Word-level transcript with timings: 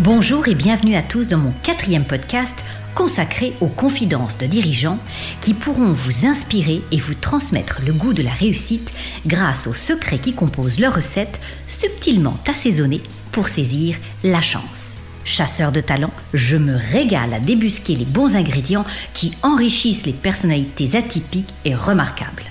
Bonjour 0.00 0.48
et 0.48 0.56
bienvenue 0.56 0.96
à 0.96 1.02
tous 1.02 1.28
dans 1.28 1.38
mon 1.38 1.52
quatrième 1.62 2.04
podcast 2.04 2.54
consacré 2.96 3.52
aux 3.60 3.68
confidences 3.68 4.36
de 4.36 4.46
dirigeants 4.46 4.98
qui 5.40 5.54
pourront 5.54 5.92
vous 5.92 6.26
inspirer 6.26 6.82
et 6.90 6.98
vous 6.98 7.14
transmettre 7.14 7.80
le 7.86 7.92
goût 7.92 8.12
de 8.12 8.24
la 8.24 8.32
réussite 8.32 8.90
grâce 9.24 9.68
aux 9.68 9.74
secrets 9.74 10.18
qui 10.18 10.32
composent 10.32 10.80
leur 10.80 10.96
recette 10.96 11.38
subtilement 11.68 12.36
assaisonnée 12.48 13.02
pour 13.30 13.46
saisir 13.46 13.96
la 14.24 14.42
chance. 14.42 14.96
Chasseur 15.24 15.70
de 15.70 15.80
talent, 15.80 16.12
je 16.34 16.56
me 16.56 16.74
régale 16.74 17.32
à 17.32 17.38
débusquer 17.38 17.94
les 17.94 18.04
bons 18.04 18.34
ingrédients 18.34 18.84
qui 19.12 19.30
enrichissent 19.42 20.06
les 20.06 20.12
personnalités 20.12 20.96
atypiques 20.96 21.54
et 21.64 21.76
remarquables. 21.76 22.42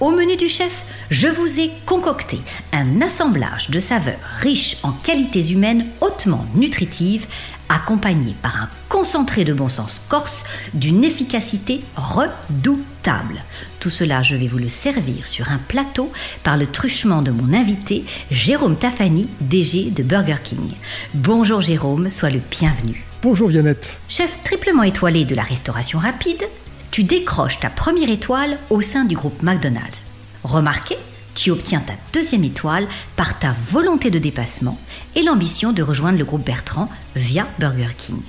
Au 0.00 0.10
menu 0.10 0.36
du 0.36 0.50
chef, 0.50 0.82
je 1.10 1.26
vous 1.26 1.58
ai 1.58 1.72
concocté 1.86 2.40
un 2.72 3.02
assemblage 3.02 3.68
de 3.70 3.80
saveurs 3.80 4.14
riches 4.38 4.76
en 4.82 4.92
qualités 4.92 5.50
humaines 5.50 5.86
hautement 6.00 6.46
nutritives, 6.54 7.26
accompagné 7.68 8.34
par 8.40 8.56
un 8.56 8.68
concentré 8.88 9.44
de 9.44 9.52
bon 9.52 9.68
sens 9.68 10.00
corse 10.08 10.44
d'une 10.72 11.04
efficacité 11.04 11.80
redoutable. 11.96 13.42
Tout 13.80 13.90
cela, 13.90 14.22
je 14.22 14.36
vais 14.36 14.46
vous 14.46 14.58
le 14.58 14.68
servir 14.68 15.26
sur 15.26 15.50
un 15.50 15.58
plateau 15.58 16.12
par 16.42 16.56
le 16.56 16.66
truchement 16.66 17.22
de 17.22 17.30
mon 17.30 17.54
invité, 17.54 18.04
Jérôme 18.30 18.76
Tafani, 18.76 19.28
DG 19.40 19.90
de 19.90 20.02
Burger 20.02 20.36
King. 20.42 20.72
Bonjour 21.14 21.60
Jérôme, 21.60 22.10
sois 22.10 22.30
le 22.30 22.40
bienvenu. 22.50 23.04
Bonjour 23.22 23.48
Viannette. 23.48 23.96
Chef 24.08 24.42
triplement 24.44 24.84
étoilé 24.84 25.24
de 25.24 25.34
la 25.34 25.42
restauration 25.42 25.98
rapide, 25.98 26.44
tu 26.90 27.04
décroches 27.04 27.60
ta 27.60 27.70
première 27.70 28.10
étoile 28.10 28.58
au 28.68 28.80
sein 28.80 29.04
du 29.04 29.14
groupe 29.14 29.42
McDonald's. 29.42 30.09
Remarquez, 30.44 30.96
tu 31.34 31.50
obtiens 31.50 31.80
ta 31.80 31.92
deuxième 32.12 32.44
étoile 32.44 32.86
par 33.16 33.38
ta 33.38 33.54
volonté 33.70 34.10
de 34.10 34.18
dépassement 34.18 34.78
et 35.14 35.22
l'ambition 35.22 35.72
de 35.72 35.82
rejoindre 35.82 36.18
le 36.18 36.24
groupe 36.24 36.44
Bertrand 36.44 36.88
via 37.14 37.46
Burger 37.58 37.94
King. 37.96 38.20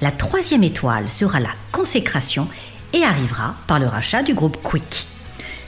La 0.00 0.10
troisième 0.10 0.64
étoile 0.64 1.08
sera 1.08 1.40
la 1.40 1.52
consécration 1.72 2.48
et 2.92 3.04
arrivera 3.04 3.54
par 3.66 3.78
le 3.78 3.86
rachat 3.86 4.22
du 4.22 4.34
groupe 4.34 4.58
Quick. 4.62 5.06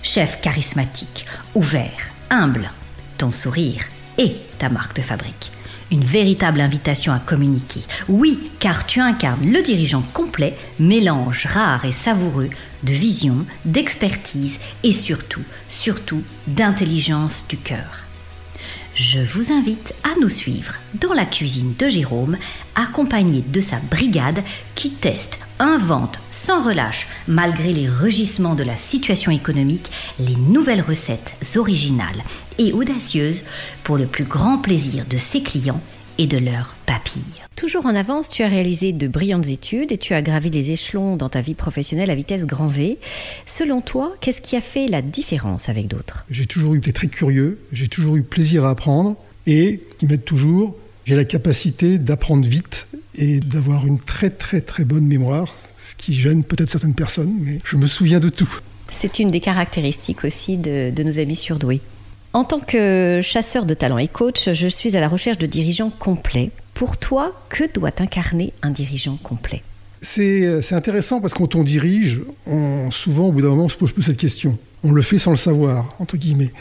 Chef 0.02 0.40
charismatique, 0.40 1.26
ouvert, 1.54 2.08
humble, 2.30 2.70
ton 3.18 3.32
sourire 3.32 3.84
et 4.18 4.36
ta 4.58 4.68
marque 4.68 4.96
de 4.96 5.02
fabrique. 5.02 5.52
Une 5.91 6.05
véritable 6.05 6.60
invitation 6.60 7.12
à 7.12 7.19
communiquer. 7.19 7.80
Oui, 8.08 8.50
car 8.60 8.86
tu 8.86 9.00
incarnes 9.00 9.50
le 9.50 9.62
dirigeant 9.62 10.02
complet, 10.12 10.56
mélange 10.78 11.47
rare 11.47 11.84
et 11.84 11.92
savoureux 11.92 12.50
de 12.84 12.92
vision, 12.92 13.44
d'expertise 13.64 14.58
et 14.82 14.92
surtout, 14.92 15.42
surtout 15.69 16.22
d'intelligence 16.47 17.44
du 17.48 17.56
cœur. 17.56 18.09
Je 19.02 19.18
vous 19.18 19.50
invite 19.50 19.94
à 20.04 20.10
nous 20.20 20.28
suivre 20.28 20.74
dans 20.92 21.14
la 21.14 21.24
cuisine 21.24 21.72
de 21.78 21.88
Jérôme, 21.88 22.36
accompagné 22.74 23.40
de 23.40 23.62
sa 23.62 23.78
brigade 23.78 24.42
qui 24.74 24.90
teste, 24.90 25.38
invente 25.58 26.18
sans 26.30 26.62
relâche, 26.62 27.06
malgré 27.26 27.72
les 27.72 27.88
rugissements 27.88 28.54
de 28.54 28.62
la 28.62 28.76
situation 28.76 29.32
économique, 29.32 29.90
les 30.18 30.36
nouvelles 30.36 30.82
recettes 30.82 31.32
originales 31.56 32.22
et 32.58 32.74
audacieuses 32.74 33.44
pour 33.84 33.96
le 33.96 34.04
plus 34.04 34.24
grand 34.24 34.58
plaisir 34.58 35.06
de 35.08 35.16
ses 35.16 35.42
clients 35.42 35.80
et 36.18 36.26
de 36.26 36.36
leurs 36.36 36.74
papilles. 36.84 37.49
Toujours 37.61 37.84
en 37.84 37.94
avance, 37.94 38.30
tu 38.30 38.42
as 38.42 38.48
réalisé 38.48 38.94
de 38.94 39.06
brillantes 39.06 39.48
études 39.48 39.92
et 39.92 39.98
tu 39.98 40.14
as 40.14 40.22
gravi 40.22 40.48
les 40.48 40.70
échelons 40.70 41.16
dans 41.16 41.28
ta 41.28 41.42
vie 41.42 41.53
professionnelle 41.53 42.11
à 42.11 42.14
vitesse 42.14 42.47
grand 42.47 42.69
V. 42.69 42.97
Selon 43.44 43.83
toi, 43.83 44.16
qu'est-ce 44.22 44.41
qui 44.41 44.56
a 44.56 44.62
fait 44.62 44.89
la 44.89 45.03
différence 45.03 45.69
avec 45.69 45.86
d'autres? 45.86 46.25
J'ai 46.31 46.47
toujours 46.47 46.75
été 46.75 46.94
très 46.94 47.08
curieux, 47.08 47.58
j'ai 47.70 47.86
toujours 47.86 48.16
eu 48.16 48.22
plaisir 48.22 48.64
à 48.64 48.70
apprendre 48.70 49.14
et, 49.47 49.83
qui 49.98 50.06
m'aide 50.06 50.25
toujours, 50.25 50.75
j'ai 51.05 51.14
la 51.14 51.27
capacité 51.27 51.98
d'apprendre 51.98 52.48
vite 52.48 52.86
et 53.14 53.41
d'avoir 53.41 53.86
une 53.86 54.00
très 54.00 54.31
très 54.31 54.62
très 54.62 54.86
bonne 54.86 55.05
mémoire, 55.05 55.55
ce 55.84 55.94
qui 55.97 56.14
gêne 56.14 56.44
peut-être 56.44 56.70
certaines 56.70 56.94
personnes, 56.94 57.34
mais 57.41 57.61
je 57.62 57.77
me 57.77 57.86
souviens 57.86 58.20
de 58.20 58.31
tout. 58.31 58.59
C'est 58.91 59.19
une 59.19 59.31
des 59.31 59.41
caractéristiques 59.41 60.25
aussi 60.25 60.56
de, 60.56 60.91
de 60.91 61.03
nos 61.03 61.19
amis 61.19 61.37
surdoués. 61.37 61.82
En 62.32 62.44
tant 62.44 62.60
que 62.60 63.20
chasseur 63.22 63.66
de 63.66 63.75
talents 63.75 63.99
et 63.99 64.09
coach, 64.09 64.50
je 64.50 64.69
suis 64.69 64.97
à 64.97 65.00
la 65.00 65.09
recherche 65.09 65.37
de 65.37 65.47
dirigeants 65.47 65.91
complets. 65.91 66.53
Pour 66.80 66.96
toi, 66.96 67.38
que 67.50 67.70
doit 67.70 67.91
incarner 67.98 68.54
un 68.62 68.70
dirigeant 68.70 69.18
complet? 69.22 69.62
C'est 70.00 70.72
intéressant 70.72 71.20
parce 71.20 71.34
que 71.34 71.38
quand 71.41 71.54
on 71.54 71.62
dirige, 71.62 72.22
on, 72.46 72.91
souvent 72.91 73.26
au 73.26 73.32
bout 73.32 73.42
d'un 73.42 73.50
moment 73.50 73.64
on 73.64 73.68
se 73.68 73.76
pose 73.76 73.92
plus 73.92 74.04
cette 74.04 74.16
question. 74.16 74.56
On 74.82 74.90
le 74.90 75.02
fait 75.02 75.19
sans 75.19 75.30
le 75.30 75.36
savoir, 75.36 75.94
entre 75.98 76.16
guillemets. 76.16 76.54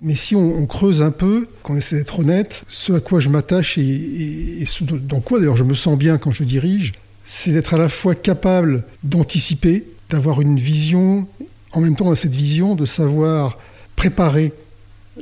Mais 0.00 0.14
si 0.14 0.34
on, 0.34 0.64
creuse 0.64 1.02
un 1.02 1.10
peu, 1.10 1.46
qu'on 1.62 1.76
essaie 1.76 1.96
d'être 1.96 2.20
honnête, 2.20 2.64
ce 2.68 2.94
à 2.94 3.00
quoi 3.00 3.20
je 3.20 3.28
m'attache 3.28 3.76
et, 3.76 3.82
et, 3.82 4.66
dans 4.92 5.20
quoi 5.20 5.40
d'ailleurs 5.40 5.58
je 5.58 5.64
me 5.64 5.74
sens 5.74 5.98
bien 5.98 6.16
quand 6.16 6.30
je 6.30 6.44
dirige, 6.44 6.92
c'est 7.26 7.50
d'être 7.50 7.74
à 7.74 7.76
la 7.76 7.90
fois 7.90 8.14
capable 8.14 8.82
d'anticiper, 9.02 9.84
d'avoir 10.08 10.40
une 10.40 10.58
vision, 10.58 11.28
en 11.72 11.82
même 11.82 11.96
temps 11.96 12.06
dans 12.06 12.14
cette 12.14 12.34
vision, 12.34 12.76
de 12.76 12.86
savoir 12.86 13.58
préparer 13.94 14.54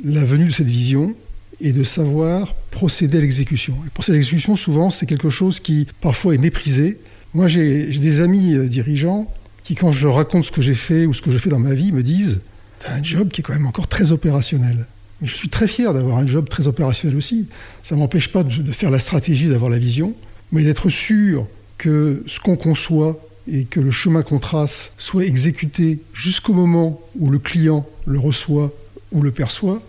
la 0.01 0.23
venue 0.23 0.45
de 0.45 0.53
cette 0.53 0.71
vision 0.71 1.13
et 1.59 1.71
de 1.71 1.83
savoir 1.83 2.53
procéder 2.71 3.17
à 3.17 3.21
l'exécution. 3.21 3.75
Et 3.85 3.89
procéder 3.89 4.17
à 4.17 4.19
l'exécution, 4.19 4.55
souvent, 4.55 4.89
c'est 4.89 5.05
quelque 5.05 5.29
chose 5.29 5.59
qui 5.59 5.87
parfois 6.01 6.35
est 6.35 6.39
méprisé. 6.39 6.97
Moi, 7.33 7.47
j'ai 7.47 7.87
des 7.87 8.21
amis 8.21 8.53
euh, 8.53 8.67
dirigeants 8.67 9.31
qui, 9.63 9.75
quand 9.75 9.91
je 9.91 10.05
leur 10.05 10.15
raconte 10.15 10.45
ce 10.45 10.51
que 10.51 10.61
j'ai 10.61 10.75
fait 10.75 11.05
ou 11.05 11.13
ce 11.13 11.21
que 11.21 11.31
j'ai 11.31 11.39
fait 11.39 11.49
dans 11.49 11.59
ma 11.59 11.73
vie, 11.73 11.91
me 11.91 12.03
disent 12.03 12.41
T'as 12.79 12.93
un 12.93 13.03
job 13.03 13.29
qui 13.29 13.41
est 13.41 13.43
quand 13.43 13.53
même 13.53 13.67
encore 13.67 13.87
très 13.87 14.11
opérationnel. 14.11 14.85
Mais 15.21 15.27
je 15.27 15.33
suis 15.33 15.49
très 15.49 15.67
fier 15.67 15.93
d'avoir 15.93 16.17
un 16.17 16.27
job 16.27 16.49
très 16.49 16.67
opérationnel 16.67 17.17
aussi. 17.17 17.47
Ça 17.83 17.95
ne 17.95 18.01
m'empêche 18.01 18.31
pas 18.31 18.43
de 18.43 18.71
faire 18.71 18.91
la 18.91 18.99
stratégie, 18.99 19.47
d'avoir 19.47 19.69
la 19.71 19.79
vision, 19.79 20.13
mais 20.51 20.63
d'être 20.63 20.89
sûr 20.89 21.47
que 21.77 22.23
ce 22.27 22.39
qu'on 22.39 22.57
conçoit 22.57 23.19
et 23.47 23.65
que 23.65 23.79
le 23.79 23.91
chemin 23.91 24.23
qu'on 24.23 24.39
trace 24.39 24.93
soit 24.97 25.25
exécuté 25.25 25.99
jusqu'au 26.13 26.53
moment 26.53 26.99
où 27.17 27.29
le 27.29 27.39
client 27.39 27.85
le 28.05 28.19
reçoit 28.19 28.73
ou 29.11 29.21
le 29.21 29.31
perçoit, 29.31 29.81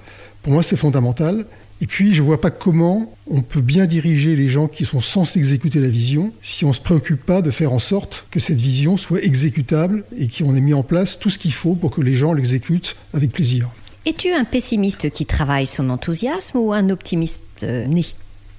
pour 0.46 0.52
moi 0.52 0.62
c'est 0.62 0.76
fondamental. 0.76 1.44
Et 1.80 1.88
puis 1.88 2.14
je 2.14 2.22
ne 2.22 2.26
vois 2.26 2.40
pas 2.40 2.50
comment 2.50 3.12
on 3.28 3.42
peut 3.42 3.60
bien 3.60 3.86
diriger 3.86 4.36
les 4.36 4.46
gens 4.46 4.68
qui 4.68 4.84
sont 4.84 5.00
censés 5.00 5.40
exécuter 5.40 5.80
la 5.80 5.88
vision 5.88 6.32
si 6.40 6.64
on 6.64 6.68
ne 6.68 6.72
se 6.72 6.80
préoccupe 6.80 7.26
pas 7.26 7.42
de 7.42 7.50
faire 7.50 7.72
en 7.72 7.80
sorte 7.80 8.28
que 8.30 8.38
cette 8.38 8.60
vision 8.60 8.96
soit 8.96 9.24
exécutable 9.24 10.04
et 10.16 10.28
qu'on 10.28 10.54
ait 10.54 10.60
mis 10.60 10.72
en 10.72 10.84
place 10.84 11.18
tout 11.18 11.30
ce 11.30 11.40
qu'il 11.40 11.52
faut 11.52 11.74
pour 11.74 11.90
que 11.90 12.00
les 12.00 12.14
gens 12.14 12.32
l'exécutent 12.32 12.94
avec 13.12 13.32
plaisir. 13.32 13.68
Es-tu 14.06 14.32
un 14.32 14.44
pessimiste 14.44 15.10
qui 15.10 15.26
travaille 15.26 15.66
son 15.66 15.90
enthousiasme 15.90 16.58
ou 16.58 16.72
un 16.72 16.90
optimiste 16.90 17.40
euh, 17.64 17.84
né? 17.86 18.06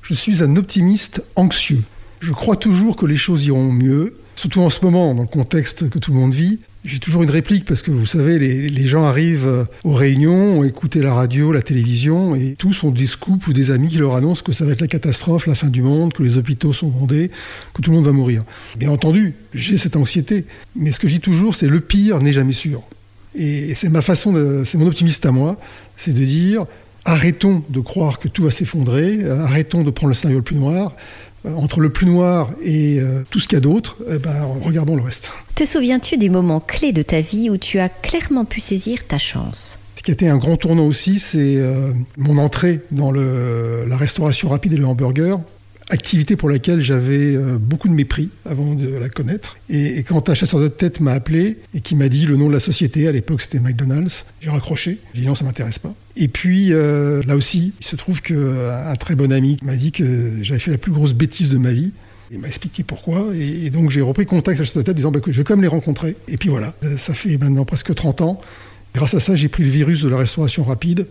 Je 0.02 0.14
suis 0.14 0.44
un 0.44 0.58
optimiste 0.58 1.24
anxieux. 1.38 1.84
Je 2.20 2.32
crois 2.32 2.58
toujours 2.58 2.98
que 2.98 3.06
les 3.06 3.16
choses 3.16 3.46
iront 3.46 3.72
mieux, 3.72 4.18
surtout 4.36 4.60
en 4.60 4.70
ce 4.70 4.84
moment, 4.84 5.16
dans 5.16 5.22
le 5.22 5.28
contexte 5.30 5.90
que 5.90 6.00
tout 6.00 6.12
le 6.12 6.18
monde 6.18 6.34
vit. 6.34 6.60
J'ai 6.86 7.00
toujours 7.00 7.24
une 7.24 7.30
réplique 7.30 7.66
parce 7.66 7.82
que 7.82 7.92
vous 7.92 8.06
savez, 8.06 8.40
les, 8.40 8.88
gens 8.88 9.04
arrivent 9.04 9.48
euh, 9.48 9.66
aux 9.84 9.94
réunions, 9.94 10.60
ont 10.60 10.64
écouté 10.64 11.02
la 11.02 11.14
radio, 11.14 11.52
la 11.52 11.62
télévision, 11.62 12.36
et 12.36 12.56
tous 12.58 12.84
ont 12.84 12.92
des 12.92 13.08
scoops 13.08 13.46
ou 13.48 13.54
des 13.54 13.72
amis 13.72 13.90
qui 13.90 13.98
leur 13.98 14.16
annoncent 14.16 14.44
que 14.44 14.54
ça 14.54 14.64
va 14.64 14.72
être 14.72 14.82
la 14.82 14.88
catastrophe, 14.88 15.48
la 15.48 15.56
fin 15.56 15.68
du 15.68 15.82
monde, 15.82 16.14
que 16.14 16.24
les 16.24 16.38
hôpitaux 16.38 16.72
sont 16.72 16.88
bondés, 16.88 17.30
que 17.74 17.82
tout 17.82 17.92
le 17.92 17.98
monde 17.98 18.06
va 18.06 18.14
mourir. 18.14 18.44
Bien 18.78 18.92
entendu, 18.92 19.34
j'ai 19.54 19.78
cette 19.78 19.96
anxiété, 19.96 20.46
mais 20.76 20.92
ce 20.92 21.00
que 21.00 21.08
je 21.08 21.16
dis 21.16 21.20
toujours, 21.20 21.56
c'est 21.56 21.68
le 21.68 21.82
pire 21.82 22.22
n'est 22.22 22.34
jamais 22.34 22.54
sûr. 22.54 22.84
Et 23.36 23.76
c'est 23.76 23.90
ma 23.90 24.02
façon, 24.02 24.64
c'est 24.66 24.78
mon 24.78 24.88
optimiste 24.88 25.26
à 25.26 25.32
moi, 25.32 25.58
c'est 25.98 26.14
de 26.14 26.24
dire 26.24 26.66
arrêtons 27.06 27.64
de 27.70 27.80
croire 27.80 28.20
que 28.20 28.28
tout 28.28 28.44
va 28.44 28.52
s'effondrer, 28.52 29.30
arrêtons 29.30 29.84
de 29.84 29.92
prendre 29.92 30.10
le 30.10 30.14
scénario 30.14 30.40
le 30.40 30.44
plus 30.44 30.58
noir, 30.58 30.94
entre 31.56 31.80
le 31.80 31.90
plus 31.90 32.06
noir 32.06 32.50
et 32.64 33.00
euh, 33.00 33.24
tout 33.30 33.40
ce 33.40 33.48
qu'il 33.48 33.56
y 33.56 33.60
a 33.60 33.62
d'autre, 33.62 33.98
eh 34.10 34.20
ben, 34.20 34.34
regardons 34.64 34.96
le 34.96 35.02
reste. 35.02 35.32
Te 35.56 35.66
souviens-tu 35.66 36.18
des 36.18 36.30
moments 36.30 36.60
clés 36.60 36.94
de 36.94 37.02
ta 37.02 37.22
vie 37.22 37.50
où 37.50 37.58
tu 37.58 37.80
as 37.80 37.90
clairement 37.90 38.46
pu 38.46 38.60
saisir 38.60 39.06
ta 39.08 39.18
chance? 39.18 39.80
Ce 39.96 40.04
qui 40.04 40.12
a 40.12 40.14
été 40.14 40.28
un 40.28 40.38
grand 40.38 40.58
tournant 40.58 40.86
aussi, 40.86 41.20
c'est 41.20 41.58
euh, 41.58 41.92
mon 42.18 42.38
entrée 42.38 42.82
dans 42.92 43.12
le, 43.12 43.86
la 43.88 43.98
restauration 43.98 44.50
rapide 44.50 44.74
et 44.74 44.78
le 44.78 44.86
hamburger 44.86 45.40
activité 45.90 46.36
pour 46.36 46.50
laquelle 46.50 46.82
j'avais 46.82 47.36
euh, 47.36 47.58
beaucoup 47.58 47.88
de 47.88 47.94
mépris 47.94 48.30
avant 48.46 48.74
de 48.74 48.90
la 48.90 49.10
connaître. 49.10 49.58
Et, 49.70 50.04
quand 50.04 50.30
un 50.30 50.34
chasseur 50.34 50.60
de 50.60 50.68
tête 50.68 51.00
m'a 51.00 51.14
appelé 51.14 51.58
et 51.74 51.82
qui 51.82 51.96
m'a 51.96 52.10
dit 52.10 52.26
le 52.26 52.36
nom 52.36 52.48
de 52.48 52.54
la 52.54 52.60
société, 52.60 53.08
à 53.08 53.12
l'époque 53.12 53.42
c'était 53.42 53.60
McDonald's, 53.60 54.26
j'ai 54.42 54.50
raccroché. 54.50 55.00
J'ai 55.14 55.22
dit 55.22 55.28
non, 55.28 55.36
ça 55.36 55.46
m'intéresse 55.46 55.80
pas. 55.80 55.94
Et 56.16 56.28
puis 56.28 56.74
euh, 56.74 57.22
là 57.26 57.36
aussi, 57.36 57.74
il 57.80 57.86
se 57.86 57.96
trouve 57.96 58.22
qu'un 58.22 58.36
euh, 58.36 58.96
très 58.96 59.16
bon 59.16 59.32
ami 59.32 59.58
m'a 59.62 59.76
dit 59.76 59.92
que 59.92 60.40
j'avais 60.42 60.60
fait 60.60 60.72
la 60.72 60.78
plus 60.78 60.92
grosse 60.92 61.14
bêtise 61.14 61.50
de 61.50 61.58
ma 61.58 61.72
vie. 61.72 61.92
Il 62.32 62.40
m'a 62.40 62.48
expliqué 62.48 62.84
pourquoi. 62.84 63.28
Et, 63.36 63.70
donc 63.70 63.90
j'ai 63.90 64.02
repris 64.02 64.26
contact 64.26 64.60
avec 64.60 64.68
chasseur 64.68 64.82
de 64.82 64.86
tête 64.86 64.96
disant 64.96 65.12
bah, 65.12 65.22
je 65.26 65.32
vais 65.32 65.44
quand 65.44 65.56
même 65.56 65.64
les 65.64 65.70
rencontrer. 65.70 66.18
Et 66.28 66.38
puis 66.38 66.50
voilà, 66.50 66.74
ça 66.98 67.14
fait 67.14 67.38
maintenant 67.38 67.64
presque 67.64 67.94
30 67.94 68.22
ans. 68.22 68.42
Grâce 68.94 69.14
à 69.14 69.20
ça, 69.20 69.36
j'ai 69.36 69.48
pris 69.48 69.64
le 69.64 69.70
virus 69.70 70.02
de 70.02 70.10
la 70.10 70.18
restauration 70.18 70.64
rapide. 70.64 71.08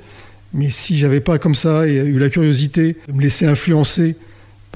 Mais 0.53 0.71
si 0.71 0.97
j'avais 0.99 1.21
pas 1.21 1.39
comme 1.39 1.55
ça 1.55 1.87
et 1.87 1.97
eu 1.97 2.19
la 2.19 2.31
curiosité 2.31 2.97
de 3.09 3.13
me 3.13 3.21
laisser 3.21 3.47
influencer 3.47 4.17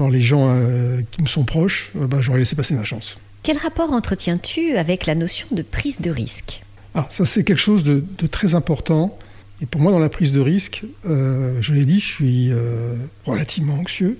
par 0.00 0.08
les 0.08 0.23
gens 0.23 0.49
euh, 0.49 1.02
qui 1.11 1.20
me 1.20 1.26
sont 1.26 1.44
proches, 1.44 1.93
euh, 1.94 2.06
bah, 2.06 2.23
j'aurais 2.23 2.38
laissé 2.38 2.56
passer 2.56 2.73
ma 2.73 2.85
chance. 2.85 3.19
Quel 3.43 3.58
rapport 3.58 3.93
entretiens-tu 3.93 4.79
avec 4.79 5.05
la 5.05 5.14
notion 5.14 5.47
de 5.50 5.61
prise 5.61 6.00
de 6.00 6.11
risque? 6.11 6.62
Ah, 6.94 7.06
ça 7.11 7.26
c'est 7.26 7.44
quelque 7.44 7.58
chose 7.58 7.85
de, 7.85 8.02
très 8.31 8.55
important. 8.55 9.19
Et 9.61 9.67
pour 9.67 9.82
moi, 9.82 9.93
dans 9.93 9.99
la 9.99 10.08
prise 10.08 10.32
de 10.32 10.41
risque, 10.41 10.85
euh, 11.05 11.58
je 11.61 11.75
l'ai 11.75 11.85
dit, 11.85 12.00
je 12.00 12.06
suis 12.06 12.50
relativement 13.26 13.75
anxieux. 13.75 14.17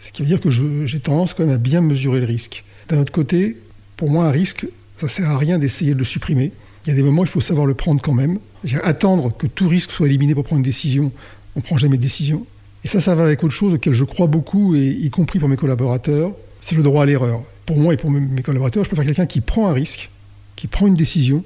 Ce 0.00 0.10
qui 0.10 0.22
veut 0.22 0.28
dire 0.28 0.40
que 0.40 0.50
j'ai 0.50 0.98
tendance 0.98 1.34
quand 1.34 1.44
même 1.44 1.54
à 1.54 1.58
bien 1.58 1.82
mesurer 1.82 2.18
le 2.18 2.26
risque. 2.26 2.64
D'un 2.88 2.98
autre 2.98 3.12
côté, 3.12 3.58
pour 3.96 4.10
moi, 4.10 4.24
un 4.24 4.32
risque, 4.32 4.66
ça 4.96 5.06
sert 5.06 5.30
à 5.30 5.38
rien 5.38 5.60
d'essayer 5.60 5.94
de 5.94 6.00
le 6.00 6.04
supprimer. 6.04 6.50
Il 6.84 6.88
y 6.88 6.92
a 6.92 6.96
des 6.96 7.04
moments, 7.04 7.22
il 7.22 7.28
faut 7.28 7.40
savoir 7.40 7.66
le 7.66 7.74
prendre 7.74 8.02
quand 8.02 8.12
même. 8.12 8.40
Attendre 8.82 9.32
que 9.36 9.46
tout 9.46 9.68
risque 9.68 9.92
soit 9.92 10.08
éliminé 10.08 10.34
pour 10.34 10.42
prendre 10.42 10.58
une 10.58 10.64
décision, 10.64 11.12
on 11.54 11.60
ne 11.60 11.64
prend 11.64 11.76
jamais 11.76 11.96
de 11.96 12.02
décision. 12.02 12.44
Et 12.84 12.88
ça, 12.88 13.00
ça 13.00 13.14
va 13.14 13.24
avec 13.24 13.44
autre 13.44 13.54
chose 13.54 13.74
auquel 13.74 13.92
je 13.92 14.04
crois 14.04 14.26
beaucoup, 14.26 14.74
et 14.74 14.86
y 14.86 15.10
compris 15.10 15.38
pour 15.38 15.48
mes 15.48 15.56
collaborateurs, 15.56 16.32
c'est 16.60 16.74
le 16.74 16.82
droit 16.82 17.02
à 17.02 17.06
l'erreur. 17.06 17.42
Pour 17.66 17.78
moi 17.78 17.94
et 17.94 17.96
pour 17.96 18.10
mes 18.10 18.42
collaborateurs, 18.42 18.84
je 18.84 18.88
préfère 18.88 19.04
quelqu'un 19.04 19.26
qui 19.26 19.40
prend 19.40 19.68
un 19.68 19.72
risque, 19.72 20.10
qui 20.56 20.66
prend 20.66 20.86
une 20.86 20.94
décision, 20.94 21.44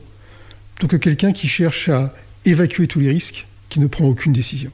plutôt 0.74 0.88
que 0.88 0.96
quelqu'un 0.96 1.32
qui 1.32 1.48
cherche 1.48 1.88
à 1.88 2.14
évacuer 2.44 2.86
tous 2.86 3.00
les 3.00 3.10
risques, 3.10 3.46
qui 3.68 3.80
ne 3.80 3.86
prend 3.86 4.06
aucune 4.06 4.32
décision. 4.32 4.70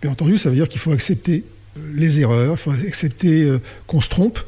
Bien 0.00 0.10
entendu, 0.10 0.38
ça 0.38 0.48
veut 0.48 0.56
dire 0.56 0.68
qu'il 0.68 0.80
faut 0.80 0.92
accepter 0.92 1.44
euh, 1.78 1.80
les 1.94 2.18
erreurs, 2.18 2.54
il 2.54 2.58
faut 2.58 2.72
accepter 2.72 3.44
euh, 3.44 3.60
qu'on 3.86 4.00
se 4.00 4.08
trompe, 4.08 4.40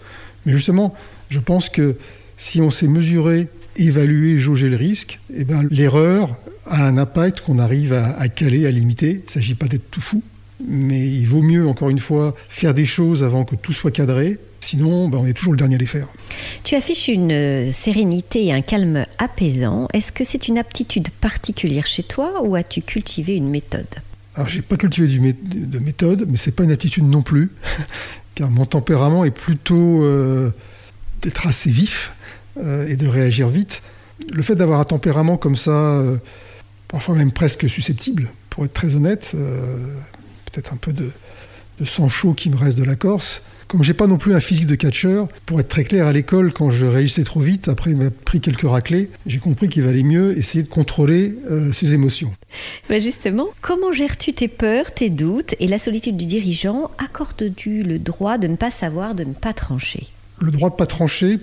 mais 0.46 0.52
justement, 0.52 0.94
je 1.30 1.38
pense 1.38 1.68
que 1.68 1.96
si 2.36 2.60
on 2.60 2.70
sait 2.70 2.88
mesurer, 2.88 3.48
évaluer, 3.76 4.38
jauger 4.38 4.68
le 4.68 4.76
risque, 4.76 5.20
eh 5.34 5.44
ben, 5.44 5.66
l'erreur 5.70 6.36
a 6.66 6.86
un 6.86 6.98
impact 6.98 7.40
qu'on 7.40 7.58
arrive 7.58 7.92
à, 7.92 8.18
à, 8.18 8.28
caler, 8.28 8.66
à 8.66 8.70
limiter. 8.70 9.10
Il 9.10 9.26
ne 9.26 9.30
s'agit 9.30 9.54
pas 9.54 9.66
d'être 9.66 9.90
tout 9.90 10.00
fou, 10.00 10.22
mais 10.60 11.00
il 11.00 11.26
vaut 11.26 11.42
mieux, 11.42 11.66
encore 11.66 11.90
une 11.90 11.98
fois, 11.98 12.34
faire 12.48 12.74
des 12.74 12.86
choses 12.86 13.22
avant 13.24 13.44
que 13.44 13.56
tout 13.56 13.72
soit 13.72 13.90
cadré. 13.90 14.38
Sinon, 14.60 15.08
ben, 15.08 15.18
on 15.18 15.26
est 15.26 15.34
toujours 15.34 15.52
le 15.52 15.58
dernier 15.58 15.74
à 15.74 15.78
les 15.78 15.86
faire. 15.86 16.08
Tu 16.62 16.74
affiches 16.74 17.08
une 17.08 17.32
euh, 17.32 17.72
sérénité 17.72 18.46
et 18.46 18.52
un 18.52 18.62
calme 18.62 19.04
apaisant. 19.18 19.88
Est-ce 19.92 20.12
que 20.12 20.24
c'est 20.24 20.48
une 20.48 20.56
aptitude 20.56 21.10
particulière 21.10 21.86
chez 21.86 22.02
toi 22.02 22.42
ou 22.42 22.54
as-tu 22.54 22.80
cultivé 22.80 23.36
une 23.36 23.50
méthode? 23.50 23.86
Alors, 24.34 24.48
j'ai 24.48 24.62
pas 24.62 24.76
cultivé 24.76 25.06
de 25.42 25.78
méthode, 25.78 26.26
mais 26.28 26.36
c'est 26.36 26.52
pas 26.52 26.64
une 26.64 26.72
aptitude 26.72 27.04
non 27.04 27.22
plus, 27.22 27.52
car 28.34 28.50
mon 28.50 28.64
tempérament 28.64 29.24
est 29.24 29.30
plutôt 29.30 30.02
euh, 30.02 30.50
d'être 31.22 31.46
assez 31.46 31.70
vif 31.70 32.12
euh, 32.56 32.88
et 32.88 32.96
de 32.96 33.06
réagir 33.06 33.48
vite. 33.48 33.82
Le 34.32 34.42
fait 34.42 34.54
d'avoir 34.54 34.80
un 34.80 34.84
tempérament 34.84 35.36
comme 35.36 35.56
ça, 35.56 36.02
parfois 36.88 37.16
même 37.16 37.32
presque 37.32 37.68
susceptible, 37.68 38.30
pour 38.48 38.64
être 38.64 38.72
très 38.72 38.94
honnête, 38.94 39.34
peut-être 40.54 40.72
un 40.72 40.76
peu 40.76 40.92
de, 40.92 41.10
sang 41.84 42.08
chaud 42.08 42.32
qui 42.32 42.50
me 42.50 42.56
reste 42.56 42.78
de 42.78 42.84
la 42.84 42.96
Corse. 42.96 43.42
Comme 43.66 43.82
j'ai 43.82 43.94
pas 43.94 44.06
non 44.06 44.18
plus 44.18 44.34
un 44.34 44.40
physique 44.40 44.66
de 44.66 44.74
catcheur, 44.74 45.26
pour 45.46 45.58
être 45.58 45.68
très 45.68 45.84
clair, 45.84 46.06
à 46.06 46.12
l'école, 46.12 46.52
quand 46.52 46.70
je 46.70 46.86
réagissais 46.86 47.24
trop 47.24 47.40
vite, 47.40 47.66
après 47.68 47.90
il 47.90 47.96
m'a 47.96 48.10
pris 48.10 48.40
quelques 48.40 48.68
raclés, 48.68 49.08
j'ai 49.26 49.38
compris 49.38 49.68
qu'il 49.68 49.82
valait 49.82 50.02
mieux 50.02 50.38
essayer 50.38 50.62
de 50.62 50.68
contrôler 50.68 51.34
euh, 51.50 51.72
ses 51.72 51.92
émotions. 51.92 52.32
Mais 52.90 53.00
justement, 53.00 53.48
comment 53.62 53.90
gères-tu 53.90 54.32
tes 54.32 54.48
peurs, 54.48 54.92
tes 54.92 55.10
doutes 55.10 55.54
et 55.58 55.66
la 55.66 55.78
solitude 55.78 56.16
du 56.16 56.26
dirigeant? 56.26 56.90
Accordes-tu 56.98 57.82
le 57.82 57.98
droit 57.98 58.38
de 58.38 58.46
ne 58.46 58.56
pas 58.56 58.70
savoir, 58.70 59.14
de 59.14 59.24
ne 59.24 59.32
pas 59.32 59.54
trancher? 59.54 60.06
Le 60.38 60.50
droit 60.50 60.68
de 60.68 60.74
ne 60.74 60.78
pas 60.78 60.86
trancher, 60.86 61.38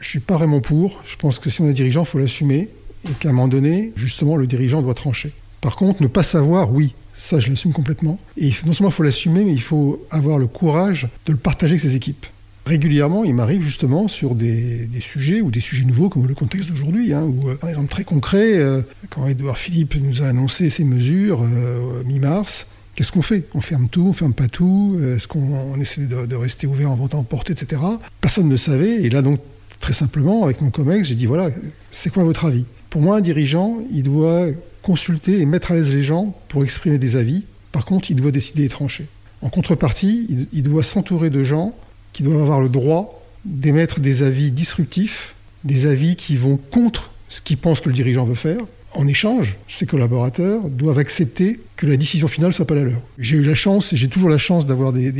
je 0.00 0.08
suis 0.08 0.20
pas 0.20 0.36
vraiment 0.36 0.60
pour. 0.60 1.02
Je 1.06 1.16
pense 1.16 1.38
que 1.38 1.50
si 1.50 1.60
on 1.60 1.68
est 1.68 1.74
dirigeant, 1.74 2.02
il 2.02 2.06
faut 2.06 2.18
l'assumer 2.18 2.68
et 3.04 3.12
qu'à 3.20 3.28
un 3.28 3.32
moment 3.32 3.48
donné, 3.48 3.92
justement, 3.96 4.36
le 4.36 4.46
dirigeant 4.46 4.82
doit 4.82 4.94
trancher. 4.94 5.32
Par 5.60 5.76
contre, 5.76 6.02
ne 6.02 6.08
pas 6.08 6.22
savoir, 6.22 6.72
oui, 6.72 6.94
ça, 7.18 7.38
je 7.38 7.48
l'assume 7.48 7.72
complètement. 7.72 8.18
Et 8.36 8.50
non 8.66 8.72
seulement 8.72 8.90
il 8.90 8.94
faut 8.94 9.02
l'assumer, 9.02 9.44
mais 9.44 9.52
il 9.52 9.62
faut 9.62 10.04
avoir 10.10 10.38
le 10.38 10.46
courage 10.46 11.08
de 11.26 11.32
le 11.32 11.38
partager 11.38 11.72
avec 11.72 11.80
ses 11.80 11.96
équipes. 11.96 12.26
Régulièrement, 12.66 13.22
il 13.22 13.32
m'arrive 13.32 13.62
justement 13.62 14.08
sur 14.08 14.34
des, 14.34 14.88
sujets 15.00 15.40
ou 15.40 15.52
des 15.52 15.60
sujets 15.60 15.84
nouveaux, 15.84 16.08
comme 16.08 16.26
le 16.26 16.34
contexte 16.34 16.68
d'aujourd'hui, 16.68 17.12
hein, 17.12 17.22
ou 17.22 17.48
euh, 17.48 17.54
par 17.54 17.70
exemple 17.70 17.88
très 17.88 18.02
concret, 18.02 18.54
euh, 18.56 18.82
quand 19.08 19.24
Edouard 19.28 19.56
Philippe 19.56 19.94
nous 19.94 20.22
a 20.22 20.26
annoncé 20.26 20.68
ses 20.68 20.82
mesures 20.82 21.42
euh, 21.42 22.02
mi-mars, 22.04 22.66
qu'est-ce 22.96 23.12
qu'on 23.12 23.22
fait? 23.22 23.44
On 23.54 23.60
ferme 23.60 23.88
tout, 23.88 24.06
on 24.08 24.12
ferme 24.12 24.34
pas 24.34 24.48
tout 24.48 25.00
Est-ce 25.16 25.28
qu'on 25.28 25.80
essaie 25.80 26.06
de, 26.06 26.34
rester 26.34 26.66
ouvert 26.66 26.90
en 26.90 26.96
vente 26.96 27.14
en 27.14 27.22
portée, 27.22 27.52
etc. 27.52 27.80
Personne 28.20 28.48
ne 28.48 28.56
savait. 28.56 29.04
Et 29.04 29.10
là, 29.10 29.22
donc, 29.22 29.38
très 29.78 29.92
simplement, 29.92 30.42
avec 30.44 30.60
mon 30.60 30.70
COMEX, 30.70 31.06
j'ai 31.06 31.14
dit 31.14 31.26
voilà, 31.26 31.50
c'est 31.92 32.10
quoi 32.10 32.24
votre 32.24 32.46
avis? 32.46 32.64
Pour 32.96 33.02
moi, 33.02 33.18
un 33.18 33.20
dirigeant, 33.20 33.76
il 33.90 34.04
doit 34.04 34.46
consulter 34.80 35.42
et 35.42 35.44
mettre 35.44 35.70
à 35.70 35.74
l'aise 35.74 35.94
les 35.94 36.02
gens 36.02 36.34
pour 36.48 36.64
exprimer 36.64 36.96
des 36.96 37.16
avis. 37.16 37.42
Par 37.70 37.84
contre, 37.84 38.10
il 38.10 38.16
doit 38.16 38.30
décider 38.30 38.64
et 38.64 38.68
trancher. 38.70 39.06
En 39.42 39.50
contrepartie, 39.50 40.26
il, 40.50 40.62
doit 40.62 40.82
s'entourer 40.82 41.28
de 41.28 41.44
gens 41.44 41.74
qui 42.14 42.22
doivent 42.22 42.40
avoir 42.40 42.58
le 42.58 42.70
droit 42.70 43.22
d'émettre 43.44 44.00
des 44.00 44.22
avis 44.22 44.50
disruptifs, 44.50 45.34
des 45.64 45.84
avis 45.84 46.16
qui 46.16 46.38
vont 46.38 46.56
contre 46.56 47.10
ce 47.28 47.42
qu'il 47.42 47.58
pense 47.58 47.82
que 47.82 47.90
le 47.90 47.94
dirigeant 47.94 48.24
veut 48.24 48.34
faire. 48.34 48.62
En 48.94 49.06
échange, 49.06 49.58
ses 49.68 49.84
collaborateurs 49.84 50.66
doivent 50.66 50.98
accepter 50.98 51.60
que 51.76 51.86
la 51.86 51.98
décision 51.98 52.28
finale 52.28 52.48
ne 52.48 52.54
soit 52.54 52.66
pas 52.66 52.76
la 52.76 52.84
leur. 52.84 53.02
J'ai 53.18 53.36
eu 53.36 53.42
la 53.42 53.54
chance, 53.54 53.92
et 53.92 53.96
j'ai 53.98 54.08
toujours 54.08 54.30
la 54.30 54.38
chance 54.38 54.64
d'avoir 54.64 54.94
des, 54.94 55.12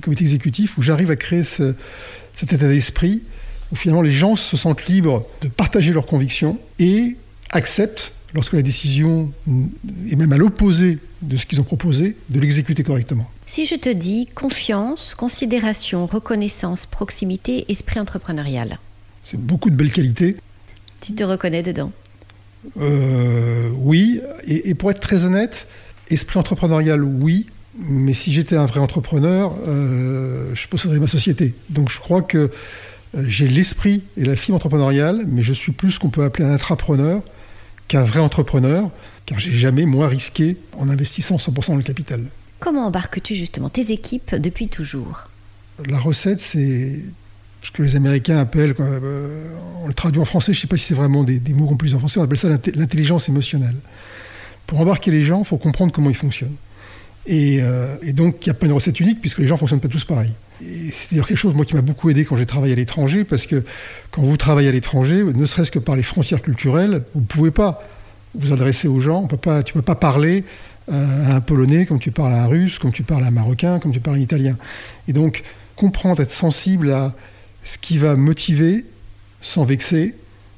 comités 0.00 0.24
exécutifs 0.24 0.78
où 0.78 0.82
j'arrive 0.82 1.10
à 1.10 1.16
créer 1.16 1.42
cet 1.42 1.74
état 2.54 2.68
d'esprit 2.68 3.20
où 3.72 3.76
finalement 3.76 4.02
les 4.02 4.12
gens 4.12 4.36
se 4.36 4.56
sentent 4.56 4.86
libres 4.86 5.26
de 5.42 5.48
partager 5.48 5.92
leurs 5.92 6.06
convictions 6.06 6.58
et 6.78 7.16
acceptent 7.50 8.12
lorsque 8.34 8.52
la 8.52 8.62
décision 8.62 9.32
est 10.10 10.16
même 10.16 10.32
à 10.32 10.36
l'opposé 10.36 10.98
de 11.22 11.36
ce 11.36 11.46
qu'ils 11.46 11.60
ont 11.60 11.64
proposé, 11.64 12.16
de 12.28 12.40
l'exécuter 12.40 12.82
correctement. 12.82 13.28
Si 13.46 13.64
je 13.64 13.74
te 13.74 13.88
dis 13.88 14.26
confiance, 14.34 15.14
considération, 15.14 16.06
reconnaissance, 16.06 16.86
proximité, 16.86 17.64
esprit 17.70 17.98
entrepreneurial. 17.98 18.78
C'est 19.24 19.40
beaucoup 19.40 19.70
de 19.70 19.74
belles 19.74 19.92
qualités. 19.92 20.36
Tu 21.00 21.14
te 21.14 21.24
reconnais 21.24 21.62
dedans? 21.62 21.92
Euh, 22.80 23.70
Oui, 23.76 24.20
et, 24.46 24.74
pour 24.74 24.90
être 24.90 25.00
très 25.00 25.24
honnête, 25.24 25.66
esprit 26.10 26.38
entrepreneurial, 26.38 27.02
oui, 27.02 27.46
mais 27.78 28.12
si 28.12 28.32
j'étais 28.32 28.56
un 28.56 28.66
vrai 28.66 28.80
entrepreneur, 28.80 29.54
euh, 29.66 30.54
je 30.54 30.68
posséderais 30.68 30.98
ma 30.98 31.06
société. 31.06 31.54
Donc 31.68 31.90
je 31.90 32.00
crois 32.00 32.22
que 32.22 32.50
j'ai 33.14 33.48
l'esprit 33.48 34.02
et 34.16 34.24
la 34.24 34.36
fibre 34.36 34.56
entrepreneuriale, 34.56 35.24
mais 35.26 35.42
je 35.42 35.52
suis 35.52 35.72
plus 35.72 35.92
ce 35.92 35.98
qu'on 35.98 36.10
peut 36.10 36.24
appeler 36.24 36.44
un 36.44 36.52
intrapreneur 36.52 37.22
qu'un 37.88 38.02
vrai 38.02 38.20
entrepreneur, 38.20 38.90
car 39.26 39.38
j'ai 39.38 39.52
jamais 39.52 39.86
moins 39.86 40.08
risqué 40.08 40.56
en 40.76 40.88
investissant 40.88 41.36
100% 41.36 41.68
dans 41.68 41.76
le 41.76 41.82
capital. 41.82 42.24
Comment 42.60 42.86
embarques-tu 42.86 43.34
justement 43.34 43.68
tes 43.68 43.92
équipes 43.92 44.34
depuis 44.34 44.68
toujours? 44.68 45.28
La 45.86 45.98
recette, 45.98 46.40
c'est 46.40 47.02
ce 47.62 47.70
que 47.70 47.82
les 47.82 47.96
Américains 47.96 48.38
appellent, 48.38 48.74
euh, 48.78 49.54
on 49.82 49.88
le 49.88 49.94
traduit 49.94 50.20
en 50.20 50.24
français, 50.24 50.52
je 50.52 50.58
ne 50.58 50.62
sais 50.62 50.66
pas 50.66 50.76
si 50.76 50.86
c'est 50.86 50.94
vraiment 50.94 51.24
des, 51.24 51.40
mots 51.54 51.66
qu'on 51.66 51.76
peut 51.76 51.92
en 51.94 51.98
français, 51.98 52.20
on 52.20 52.24
appelle 52.24 52.38
ça 52.38 52.48
l'intelligence 52.48 53.28
émotionnelle. 53.28 53.76
Pour 54.66 54.80
embarquer 54.80 55.10
les 55.10 55.24
gens, 55.24 55.40
il 55.40 55.44
faut 55.46 55.56
comprendre 55.56 55.92
comment 55.92 56.10
ils 56.10 56.16
fonctionnent. 56.16 56.56
Et, 57.28 57.58
euh, 57.60 57.94
donc, 58.14 58.46
il 58.46 58.48
n'y 58.48 58.50
a 58.50 58.54
pas 58.54 58.66
une 58.66 58.72
recette 58.72 58.98
unique, 58.98 59.20
puisque 59.20 59.38
les 59.38 59.46
gens 59.46 59.54
ne 59.54 59.58
fonctionnent 59.58 59.80
pas 59.80 59.88
tous 59.88 60.04
pareil. 60.04 60.34
C'est 60.60 61.14
quelque 61.14 61.36
chose 61.36 61.54
moi, 61.54 61.64
qui 61.64 61.74
m'a 61.74 61.82
beaucoup 61.82 62.10
aidé 62.10 62.24
quand 62.24 62.36
j'ai 62.36 62.46
travaillé 62.46 62.72
à 62.72 62.76
l'étranger, 62.76 63.24
parce 63.24 63.46
que 63.46 63.62
quand 64.10 64.22
vous 64.22 64.36
travaillez 64.36 64.68
à 64.68 64.72
l'étranger, 64.72 65.22
ne 65.22 65.46
serait-ce 65.46 65.70
que 65.70 65.78
par 65.78 65.94
les 65.94 66.02
frontières 66.02 66.42
culturelles, 66.42 67.02
vous 67.14 67.20
ne 67.20 67.26
pouvez 67.26 67.50
pas 67.50 67.86
vous 68.34 68.52
adresser 68.52 68.88
aux 68.88 68.98
gens. 68.98 69.22
On 69.22 69.28
peut 69.28 69.36
pas, 69.36 69.62
tu 69.62 69.72
ne 69.72 69.80
peux 69.80 69.84
pas 69.84 69.94
parler 69.94 70.44
euh, 70.90 71.30
à 71.30 71.36
un 71.36 71.40
Polonais 71.40 71.84
comme 71.84 71.98
tu 71.98 72.10
parles 72.10 72.32
à 72.32 72.44
un 72.44 72.46
Russe, 72.46 72.78
comme 72.78 72.92
tu 72.92 73.02
parles 73.02 73.24
à 73.24 73.28
un 73.28 73.30
Marocain, 73.30 73.78
comme 73.78 73.92
tu 73.92 74.00
parles 74.00 74.16
à 74.16 74.18
un 74.20 74.22
Italien. 74.22 74.56
Et 75.06 75.12
donc, 75.12 75.44
comprendre, 75.76 76.22
être 76.22 76.32
sensible 76.32 76.90
à 76.92 77.14
ce 77.62 77.76
qui 77.76 77.98
va 77.98 78.16
motiver 78.16 78.86
sans 79.40 79.64
vexer, 79.64 80.14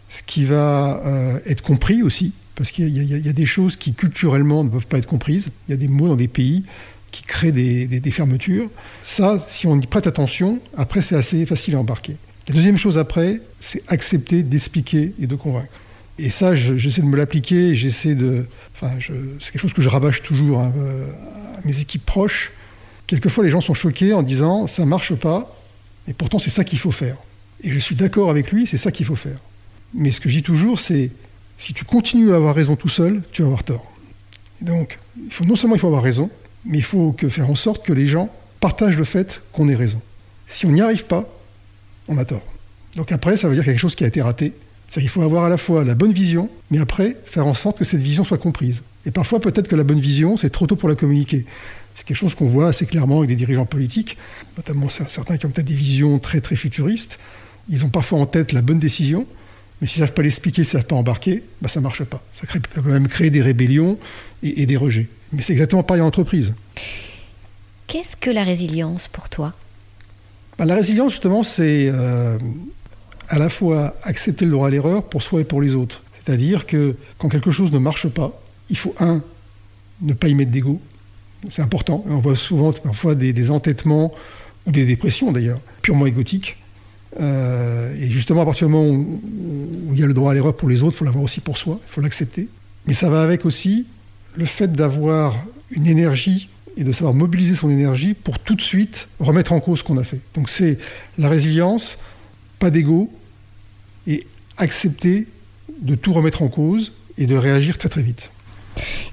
ce 0.09 0.23
qui 0.23 0.44
va 0.44 1.02
euh, 1.04 1.38
être 1.47 1.62
compris 1.62 2.02
aussi, 2.02 2.33
parce 2.61 2.73
qu'il 2.73 2.90
y, 2.90 3.29
a 3.29 3.33
des 3.33 3.47
choses 3.47 3.76
qui 3.76 3.95
culturellement 3.95 4.62
ne 4.64 4.69
peuvent 4.69 4.87
pas 4.87 4.99
être 4.99 5.07
comprises. 5.07 5.49
Il 5.67 5.71
y 5.71 5.75
a 5.75 5.79
des 5.79 5.88
mots 5.88 6.09
dans 6.09 6.17
des 6.17 6.29
pays 6.29 6.62
qui 7.11 7.23
crée 7.23 7.52
des, 7.52 8.11
fermetures. 8.11 8.69
Ça, 9.00 9.38
si 9.49 9.67
on 9.67 9.81
y 9.81 9.87
prête 9.87 10.07
attention, 10.07 10.61
après, 10.76 11.00
c'est 11.00 11.17
assez 11.17 11.47
facile 11.47 11.76
à 11.76 11.79
embarquer. 11.79 12.19
La 12.49 12.55
deuxième 12.55 12.76
chose 12.76 12.99
après, 12.99 13.40
c'est 13.61 13.83
accepter 13.88 14.43
d'expliquer 14.43 15.14
et 15.19 15.26
de 15.26 15.35
convaincre. 15.37 15.73
Et 16.19 16.29
ça, 16.29 16.55
j'essaie 16.55 17.00
de 17.00 17.07
me 17.07 17.17
l'appliquer, 17.17 17.75
j'essaie 17.75 18.14
de... 18.14 18.45
Enfin, 18.75 18.90
c'est 19.40 19.52
quelque 19.52 19.62
chose 19.62 19.73
que 19.73 19.81
je 19.81 19.88
rabâche 19.88 20.23
toujours 20.23 20.61
hein, 20.61 20.71
euh, 20.76 21.11
à 21.57 21.67
mes 21.67 21.81
équipes 21.81 22.05
proches. 22.05 22.52
Quelquefois, 23.07 23.43
les 23.43 23.49
gens 23.49 23.62
sont 23.62 23.73
choqués 23.73 24.12
en 24.12 24.23
disant 24.23 24.67
«ça 24.67 24.85
marche 24.85 25.14
pas, 25.14 25.57
et 26.07 26.12
pourtant 26.12 26.38
c'est 26.38 26.50
ça 26.50 26.62
qu'il 26.64 26.79
faut 26.79 26.90
faire». 26.90 27.17
Et 27.62 27.71
je 27.71 27.79
suis 27.79 27.95
d'accord 27.95 28.29
avec 28.29 28.52
lui, 28.52 28.67
c'est 28.67 28.76
ça 28.76 28.93
qu'il 28.93 29.07
faut 29.07 29.17
faire. 29.17 29.38
Mais 29.95 30.11
ce 30.11 30.21
que 30.21 30.29
je 30.29 30.37
dis 30.37 30.43
toujours, 30.43 30.79
c'est 30.79 31.11
si 31.61 31.75
tu 31.75 31.85
continues 31.85 32.33
à 32.33 32.37
avoir 32.37 32.55
raison 32.55 32.75
tout 32.75 32.88
seul, 32.88 33.23
tu 33.33 33.43
vas 33.43 33.49
avoir 33.49 33.64
tort. 33.64 33.87
donc, 34.62 34.99
non 35.47 35.57
seulement 35.57 35.76
il 35.76 35.79
faut 35.79 35.88
avoir 35.88 36.02
raison, 36.02 36.31
mais 36.64 36.79
il 36.79 36.85
faut 36.85 37.14
faire 37.29 37.50
en 37.50 37.55
sorte 37.55 37.85
que 37.85 37.93
les 37.93 38.07
gens 38.07 38.31
partagent 38.61 38.97
le 38.97 39.05
fait 39.05 39.43
qu'on 39.52 39.69
ait 39.69 39.76
raison. 39.76 40.00
Si 40.49 40.64
on 40.64 40.73
n'y 40.73 40.81
arrive 40.81 41.05
pas, 41.05 41.29
on 42.09 42.17
a 42.17 42.25
tort. 42.25 42.43
Donc 42.97 43.12
après, 43.12 43.37
ça 43.37 43.47
veut 43.47 43.55
dire 43.55 43.64
quelque 43.64 43.79
chose 43.79 43.95
qui 43.95 44.05
a 44.05 44.07
été 44.07 44.23
raté. 44.23 44.55
C'est 44.88 45.00
qu'il 45.00 45.11
faut 45.11 45.21
avoir 45.21 45.45
à 45.45 45.49
la 45.50 45.59
fois 45.59 45.85
la 45.85 45.95
bonne 45.95 46.14
vision, 46.14 46.49
mais 46.71 46.79
après, 46.79 47.19
faire 47.26 47.47
en 47.47 47.55
sorte 47.55 47.79
que 47.79 47.85
cette 47.85 48.00
vision 48.00 48.25
soit 48.25 48.38
comprise. 48.38 48.83
Et 49.05 49.11
parfois, 49.11 49.38
peut-être 49.38 49.69
que 49.69 49.76
la 49.76 49.85
bonne 49.85 50.00
vision, 50.00 50.38
c'est 50.38 50.50
trop 50.50 50.67
tôt 50.67 50.76
pour 50.76 50.88
la 50.88 50.95
communiquer. 50.95 51.45
C'est 51.95 52.07
quelque 52.07 52.17
chose 52.17 52.35
qu'on 52.35 52.47
voit 52.47 52.69
assez 52.69 52.87
clairement 52.87 53.19
avec 53.19 53.29
des 53.29 53.37
dirigeants 53.37 53.67
politiques, 53.67 54.17
notamment 54.57 54.88
certains 54.88 55.37
qui 55.37 55.45
ont 55.45 55.50
peut-être 55.50 55.69
des 55.69 55.75
visions 55.75 56.19
très 56.19 56.40
très 56.40 56.57
futuristes. 56.57 57.19
Ils 57.69 57.85
ont 57.85 57.90
parfois 57.90 58.19
en 58.19 58.26
tête 58.26 58.52
la 58.52 58.62
bonne 58.62 58.79
décision, 58.79 59.26
mais 59.80 59.87
s'ils 59.87 60.02
ne 60.02 60.06
savent 60.06 60.14
pas 60.14 60.22
l'expliquer, 60.22 60.64
s'ils 60.64 60.76
ne 60.76 60.82
savent 60.82 60.88
pas 60.88 60.96
embarquer, 60.96 61.42
bah 61.62 61.68
ça 61.68 61.80
ne 61.80 61.84
marche 61.84 62.04
pas. 62.04 62.22
Ça, 62.34 62.46
peut 62.46 62.90
même 62.90 63.08
créer 63.08 63.30
des 63.30 63.42
rébellions 63.42 63.99
et 64.42 64.66
des 64.66 64.76
rejets. 64.76 65.08
Mais 65.32 65.42
c'est 65.42 65.52
exactement 65.52 65.82
pareil 65.82 66.02
en 66.02 66.06
entreprise. 66.06 66.54
Qu'est-ce 67.87 68.16
que 68.16 68.30
la 68.30 68.44
résilience 68.44 69.08
pour 69.08 69.28
toi? 69.28 69.52
Bah, 70.58 70.64
La 70.64 70.75
résilience, 70.75 71.12
justement, 71.12 71.42
c'est 71.42 71.90
euh, 71.92 72.38
à 73.28 73.38
la 73.38 73.49
fois 73.49 73.96
accepter 74.02 74.44
le 74.44 74.52
droit 74.52 74.68
à 74.68 74.70
l'erreur 74.70 75.04
pour 75.04 75.22
soi 75.22 75.40
et 75.40 75.44
pour 75.44 75.60
les 75.60 75.75
autres. 75.75 76.02
C'est-à-dire 76.22 76.66
que 76.66 76.94
quand 77.18 77.28
quelque 77.28 77.50
chose 77.50 77.72
ne 77.72 77.78
marche 77.78 78.08
pas, 78.08 78.40
il 78.68 78.76
faut, 78.76 78.94
un, 79.00 79.22
ne 80.02 80.12
pas 80.12 80.28
y 80.28 80.34
mettre 80.34 80.50
d'ego. 80.50 80.80
C'est 81.49 81.62
important. 81.62 82.04
On 82.06 82.18
voit 82.18 82.37
souvent 82.37 82.72
parfois 82.72 83.14
des, 83.14 83.50
entêtements 83.50 84.12
ou 84.66 84.70
des 84.70 84.84
dépressions 84.84 85.32
d'ailleurs, 85.32 85.60
purement 85.82 86.06
égotiques. 86.06 86.56
Euh, 87.19 87.95
et 87.97 88.11
justement, 88.11 88.43
à 88.43 88.45
partir 88.45 88.69
du 88.69 88.73
moment 88.73 88.88
où, 88.88 89.21
il 89.93 89.99
y 89.99 90.05
a 90.05 90.07
le 90.07 90.14
droit 90.14 90.31
à 90.31 90.35
l'erreur 90.35 90.55
pour 90.55 90.69
les 90.69 90.83
autres, 90.83 90.95
il 90.95 90.99
faut 90.99 91.05
l'avoir 91.05 91.25
aussi 91.25 91.40
pour 91.40 91.59
soi, 91.59 91.81
il 91.85 91.90
faut 91.90 92.00
l'accepter. 92.00 92.49
Mais 92.87 92.95
ça 92.95 93.11
va 93.11 93.23
avec 93.23 93.45
aussi 93.45 93.87
le 94.37 94.45
fait 94.45 94.73
d'avoir 94.73 95.37
une 95.71 95.87
énergie 95.87 96.49
et 96.76 96.85
de 96.85 96.93
savoir 96.93 97.14
mobiliser 97.14 97.55
son 97.55 97.71
énergie 97.71 98.14
pour 98.14 98.38
tout 98.38 98.55
de 98.55 98.62
suite 98.62 99.09
remettre 99.19 99.52
en 99.52 99.61
cause 99.61 99.81
ce 99.81 99.85
qu'on 99.85 99.99
a 99.99 100.05
fait. 100.05 100.21
Donc 100.35 100.49
c'est 100.49 100.79
la 101.19 101.29
résilience, 101.29 101.99
pas 102.59 102.71
d'ego, 102.71 103.11
et 104.07 104.26
accepter 104.57 105.26
de 105.83 105.95
tout 105.95 106.12
remettre 106.12 106.43
en 106.43 106.49
cause 106.49 106.93
et 107.19 107.26
de 107.26 107.37
réagir 107.37 107.76
très 107.76 107.88
très 107.88 108.02
vite. 108.02 108.31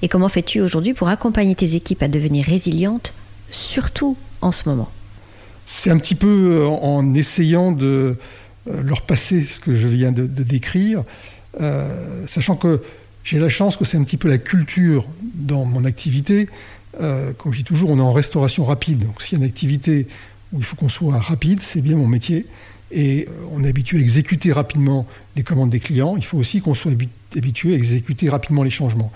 Et 0.02 0.08
comment 0.08 0.30
fais-tu 0.30 0.62
aujourd'hui 0.62 0.94
pour 0.94 1.10
accompagner 1.10 1.56
tes 1.56 1.76
équipes 1.76 2.04
à 2.04 2.08
devenir 2.08 2.46
résilientes, 2.46 3.14
surtout 3.50 4.16
en 4.42 4.52
ce 4.52 4.70
moment? 4.70 4.90
C'est 5.70 5.92
un 5.92 5.98
petit 5.98 6.16
peu 6.16 6.62
euh, 6.62 6.68
en 6.68 7.14
essayant 7.14 7.72
de 7.72 8.16
euh, 8.68 8.82
leur 8.82 9.02
passer 9.02 9.42
ce 9.42 9.60
que 9.60 9.76
je 9.76 9.88
viens 9.88 10.12
de, 10.12 10.26
décrire, 10.26 11.04
euh, 11.60 12.26
sachant 12.26 12.56
que 12.56 12.82
j'ai 13.24 13.38
la 13.38 13.50
chance 13.50 13.76
que 13.76 13.84
c'est 13.84 13.98
un 13.98 14.04
petit 14.04 14.18
peu 14.18 14.30
la 14.30 14.38
culture 14.38 15.06
dans 15.22 15.66
mon 15.66 15.84
activité. 15.84 16.48
comme 16.98 17.52
je 17.52 17.58
dis 17.58 17.64
toujours, 17.66 17.90
on 17.90 17.98
est 17.98 18.02
en 18.02 18.14
restauration 18.14 18.64
rapide. 18.64 19.00
Donc 19.00 19.22
s'il 19.22 19.38
y 19.38 19.42
a 19.42 19.44
une 19.44 19.50
activité 19.50 20.08
où 20.54 20.60
il 20.60 20.64
faut 20.64 20.78
qu'on 20.78 20.88
soit 20.88 21.20
rapide, 21.20 21.60
c'est 21.62 21.82
bien 21.82 21.98
mon 21.98 22.08
métier. 22.08 22.46
Et 22.90 23.28
on 23.52 23.66
est 23.66 23.68
habitué 23.68 23.98
à 23.98 24.02
exécuter 24.02 24.54
rapidement 24.54 25.06
les 25.36 25.44
commandes 25.44 25.70
des 25.70 25.82
clients. 25.82 26.16
Il 26.16 26.24
faut 26.24 26.38
aussi 26.38 26.62
qu'on 26.62 26.74
soit 26.74 26.94
habitué 27.36 27.74
à 27.74 27.76
exécuter 27.76 28.30
rapidement 28.30 28.64
les 28.64 28.70
changements. 28.70 29.12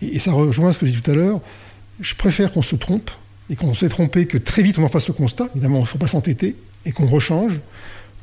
Et, 0.00 0.20
ça 0.20 0.30
rejoint 0.30 0.70
ce 0.70 0.78
que 0.78 0.86
j'ai 0.86 0.92
dit 0.92 1.02
tout 1.02 1.10
à 1.10 1.14
l'heure. 1.14 1.40
Je 1.98 2.14
préfère 2.14 2.52
qu'on 2.52 2.62
se 2.62 2.76
trompe 2.76 3.10
et 3.50 3.56
qu'on 3.56 3.74
s'est 3.74 3.88
trompé 3.88 4.26
que 4.26 4.38
très 4.38 4.62
vite 4.62 4.78
on 4.78 4.84
en 4.84 4.88
fasse 4.88 5.08
le 5.08 5.14
constat. 5.14 5.48
Évidemment, 5.54 5.78
il 5.78 5.82
ne 5.82 5.86
faut 5.86 5.98
pas 5.98 6.06
s'entêter 6.06 6.56
et 6.84 6.92
qu'on 6.92 7.06
rechange 7.06 7.60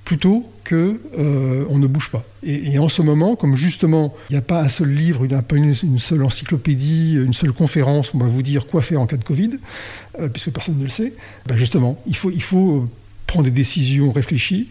plutôt 0.05 0.47
qu'on 0.67 0.97
euh, 1.17 1.77
ne 1.77 1.87
bouge 1.87 2.11
pas. 2.11 2.23
Et, 2.43 2.77
en 2.77 2.89
ce 2.89 3.01
moment, 3.01 3.35
comme 3.35 3.55
justement, 3.55 4.13
il 4.29 4.33
n'y 4.33 4.37
a 4.37 4.43
pas 4.43 4.61
un 4.61 4.69
seul 4.69 4.89
livre, 4.89 5.25
il 5.25 5.29
n'y 5.29 5.35
a 5.35 5.41
pas 5.41 5.55
une, 5.55 5.73
seule 5.73 6.23
encyclopédie, 6.23 7.15
une 7.15 7.33
seule 7.33 7.51
conférence 7.51 8.13
on 8.13 8.19
va 8.19 8.27
vous 8.27 8.43
dire 8.43 8.67
quoi 8.67 8.83
faire 8.83 9.01
en 9.01 9.07
cas 9.07 9.17
de 9.17 9.23
Covid, 9.23 9.51
euh, 10.19 10.29
puisque 10.29 10.51
personne 10.51 10.77
ne 10.77 10.83
le 10.83 10.89
sait, 10.89 11.13
ben 11.47 11.57
justement, 11.57 11.97
il 12.05 12.15
faut, 12.15 12.29
il 12.29 12.43
faut 12.43 12.87
prendre 13.25 13.45
des 13.45 13.51
décisions 13.51 14.11
réfléchies, 14.11 14.69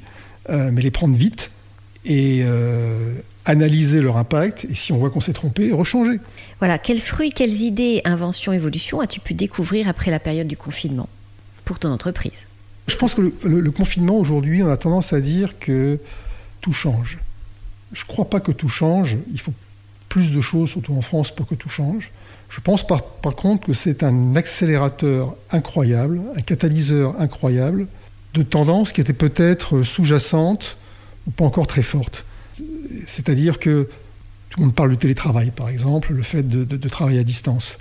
euh, 0.50 0.70
mais 0.72 0.82
les 0.82 0.92
prendre 0.92 1.16
vite 1.16 1.50
et 2.06 2.44
analyser 3.44 4.00
leur 4.00 4.16
impact 4.16 4.66
et 4.70 4.74
si 4.74 4.92
on 4.92 4.98
voit 4.98 5.10
qu'on 5.10 5.20
s'est 5.20 5.32
trompé, 5.32 5.72
rechanger. 5.72 6.18
Voilà, 6.58 6.78
quels 6.78 7.00
fruits, 7.00 7.32
quelles 7.32 7.60
idées, 7.60 8.00
inventions, 8.04 8.52
évolutions 8.52 9.00
as-tu 9.00 9.20
pu 9.20 9.34
découvrir 9.34 9.88
après 9.88 10.10
la 10.10 10.18
période 10.18 10.46
du 10.46 10.56
confinement 10.56 11.08
pour 11.64 11.78
ton 11.78 11.90
entreprise? 11.90 12.46
Je 12.86 12.96
pense 12.96 13.14
que 13.14 13.32
le, 13.44 13.70
confinement 13.70 14.16
aujourd'hui, 14.16 14.62
on 14.62 14.68
a 14.68 14.76
tendance 14.76 15.12
à 15.12 15.20
dire 15.20 15.58
que 15.58 15.98
tout 16.60 16.72
change. 16.72 17.18
Je 17.92 18.02
ne 18.02 18.08
crois 18.08 18.28
pas 18.28 18.40
que 18.40 18.52
tout 18.52 18.68
change. 18.68 19.16
Il 19.32 19.40
faut 19.40 19.54
plus 20.08 20.32
de 20.32 20.40
choses, 20.40 20.70
surtout 20.70 20.94
en 20.94 21.00
France, 21.00 21.34
pour 21.34 21.46
que 21.46 21.54
tout 21.54 21.70
change. 21.70 22.10
Je 22.50 22.60
pense 22.60 22.86
par, 22.86 23.02
par 23.02 23.34
contre 23.34 23.66
que 23.66 23.72
c'est 23.72 24.02
un 24.02 24.36
accélérateur 24.36 25.34
incroyable, 25.50 26.20
un 26.36 26.40
catalyseur 26.40 27.18
incroyable 27.20 27.86
de 28.34 28.42
tendances 28.42 28.92
qui 28.92 29.00
étaient 29.00 29.12
peut-être 29.12 29.82
sous-jacentes 29.82 30.76
ou 31.26 31.30
pas 31.30 31.44
encore 31.44 31.66
très 31.66 31.82
fortes. 31.82 32.24
C'est-à-dire 33.06 33.58
que 33.58 33.88
tout 34.54 34.60
le 34.60 34.66
monde 34.66 34.74
parle 34.76 34.90
du 34.90 34.96
télétravail, 34.96 35.50
par 35.50 35.68
exemple, 35.68 36.12
le 36.12 36.22
fait 36.22 36.46
de, 36.46 36.88
travailler 36.88 37.18
à 37.18 37.24
distance. 37.24 37.78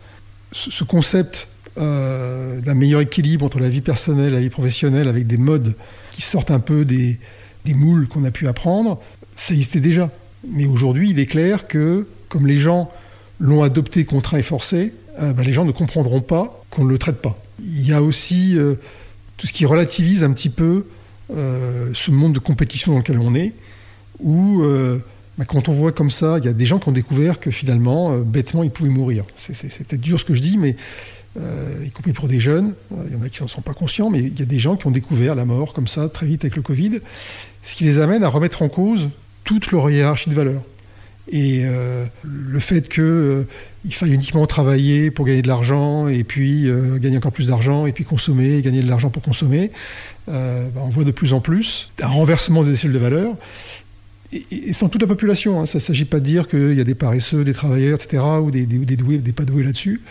Ce, 0.52 0.84
concept 0.84 1.48
euh, 1.78 2.62
d'un 2.62 2.74
meilleur 2.74 3.02
équilibre 3.02 3.46
entre 3.46 3.60
la 3.60 3.70
vie 3.70 3.82
personnelle 3.82 4.30
et 4.30 4.36
la 4.36 4.42
vie 4.42 4.50
professionnelle 4.50 5.08
avec 5.08 5.28
des 5.28 5.38
modes 5.38 5.76
qui 6.12 6.24
sortent 6.24 6.50
un 6.50 6.60
peu 6.60 6.84
des, 6.84 7.20
moules 7.68 8.08
qu'on 8.08 8.24
a 8.24 8.32
pu 8.32 8.48
apprendre, 8.48 9.00
ça 9.36 9.54
existait 9.54 9.82
déjà. 9.82 10.10
Mais 10.48 10.66
aujourd'hui, 10.66 11.12
il 11.12 11.20
est 11.20 11.28
clair 11.28 11.68
que, 11.68 12.08
comme 12.28 12.48
les 12.48 12.58
gens 12.58 12.92
l'ont 13.40 13.62
adopté 13.62 14.04
contraint 14.04 14.40
et 14.40 14.44
forcé, 14.44 14.94
euh, 15.20 15.32
ben, 15.32 15.44
les 15.44 15.54
gens 15.54 15.66
ne 15.66 15.72
comprendront 15.72 16.22
pas 16.22 16.66
qu'on 16.72 16.86
ne 16.86 16.90
le 16.90 16.98
traite 16.98 17.22
pas. 17.22 17.40
Il 17.60 17.88
y 17.88 17.94
a 17.94 18.02
aussi 18.02 18.58
euh, 18.58 18.76
tout 19.38 19.46
ce 19.46 19.54
qui 19.54 19.68
relativise 19.68 20.24
un 20.24 20.32
petit 20.32 20.50
peu 20.50 20.88
ce 21.30 22.12
monde 22.12 22.34
de 22.34 22.40
compétition 22.40 22.92
dans 22.92 23.00
lequel 23.00 23.18
on 23.18 23.34
est, 23.34 23.54
où 24.20 24.62
euh, 24.62 25.00
bah, 25.38 25.46
quand 25.46 25.70
on 25.70 25.74
voit 25.74 25.92
comme 25.92 26.10
ça, 26.10 26.38
il 26.40 26.46
y 26.46 26.48
a 26.48 26.54
des 26.54 26.66
gens 26.66 26.80
qui 26.80 26.88
ont 26.88 26.94
découvert 26.94 27.40
que 27.40 27.52
finalement, 27.52 28.14
euh, 28.14 28.24
bêtement, 28.24 28.64
ils 28.64 28.72
pouvaient 28.72 28.90
mourir. 28.90 29.26
C'est 29.36 29.56
peut-être 29.56 30.02
dur 30.02 30.20
ce 30.20 30.26
que 30.26 30.34
je 30.34 30.42
dis, 30.42 30.58
mais 30.58 30.76
euh, 31.38 31.84
y 31.86 31.90
compris 31.90 32.14
pour 32.14 32.28
des 32.28 32.40
jeunes, 32.40 32.74
il 33.08 33.14
y 33.14 33.16
en 33.16 33.22
a 33.22 33.30
qui 33.30 33.42
n'en 33.42 33.48
sont 33.48 33.62
pas 33.62 33.74
conscients, 33.74 34.10
mais 34.10 34.20
il 34.20 34.40
y 34.40 34.44
a 34.44 34.46
des 34.46 34.60
gens 34.60 34.76
qui 34.76 34.88
ont 34.88 34.92
découvert 34.92 35.36
la 35.36 35.46
mort 35.46 35.74
comme 35.74 35.88
ça 35.88 36.10
très 36.10 36.26
vite 36.26 36.44
avec 36.44 36.56
le 36.56 36.62
Covid, 36.62 37.00
ce 37.64 37.76
qui 37.76 37.86
les 37.86 38.00
amène 38.00 38.24
à 38.24 38.30
remettre 38.30 38.62
en 38.62 38.70
cause 38.70 39.10
toute 39.44 39.72
leur 39.72 39.90
hiérarchie 39.90 40.30
de 40.30 40.36
valeurs. 40.36 40.62
Et 41.32 41.64
le 42.24 42.60
fait 42.60 42.90
qu'il 42.90 43.46
il 43.86 43.94
faille 43.94 44.14
uniquement 44.14 44.46
travailler 44.46 45.10
pour 45.10 45.26
gagner 45.26 45.42
de 45.42 45.48
l'argent, 45.48 46.10
et 46.10 46.26
puis 46.26 46.70
gagner 46.98 47.18
encore 47.18 47.32
plus 47.32 47.48
d'argent, 47.48 47.86
et 47.86 47.94
puis 47.94 48.04
consommer, 48.04 48.58
et 48.58 48.62
gagner 48.62 48.82
de 48.82 48.90
l'argent 48.90 49.10
pour 49.10 49.24
consommer, 49.24 49.72
bah, 50.28 50.70
on 50.76 50.90
voit 50.90 51.06
de 51.06 51.12
plus 51.12 51.32
en 51.32 51.40
plus 51.40 51.92
un 52.02 52.08
renversement 52.08 52.64
des 52.64 52.74
échelles 52.74 52.92
de 52.92 53.00
valeurs 53.00 53.36
et, 54.52 54.74
sans 54.74 54.90
toute 54.90 55.02
la 55.02 55.08
population. 55.08 55.62
Hein. 55.62 55.66
Ça 55.66 55.78
ne 55.78 55.82
s'agit 55.82 56.06
pas 56.06 56.20
de 56.20 56.26
dire 56.26 56.48
qu'il 56.48 56.74
y 56.74 56.82
a 56.82 56.84
des 56.84 56.96
paresseux, 56.96 57.44
des 57.44 57.54
travailleurs, 57.54 58.00
etc., 58.02 58.24
ou 58.42 58.52
des, 58.52 58.66
des, 58.66 58.96
doués, 58.96 59.18
des 59.18 59.32
pas 59.32 59.46
doués 59.46 59.64
là-dessus. 59.64 60.02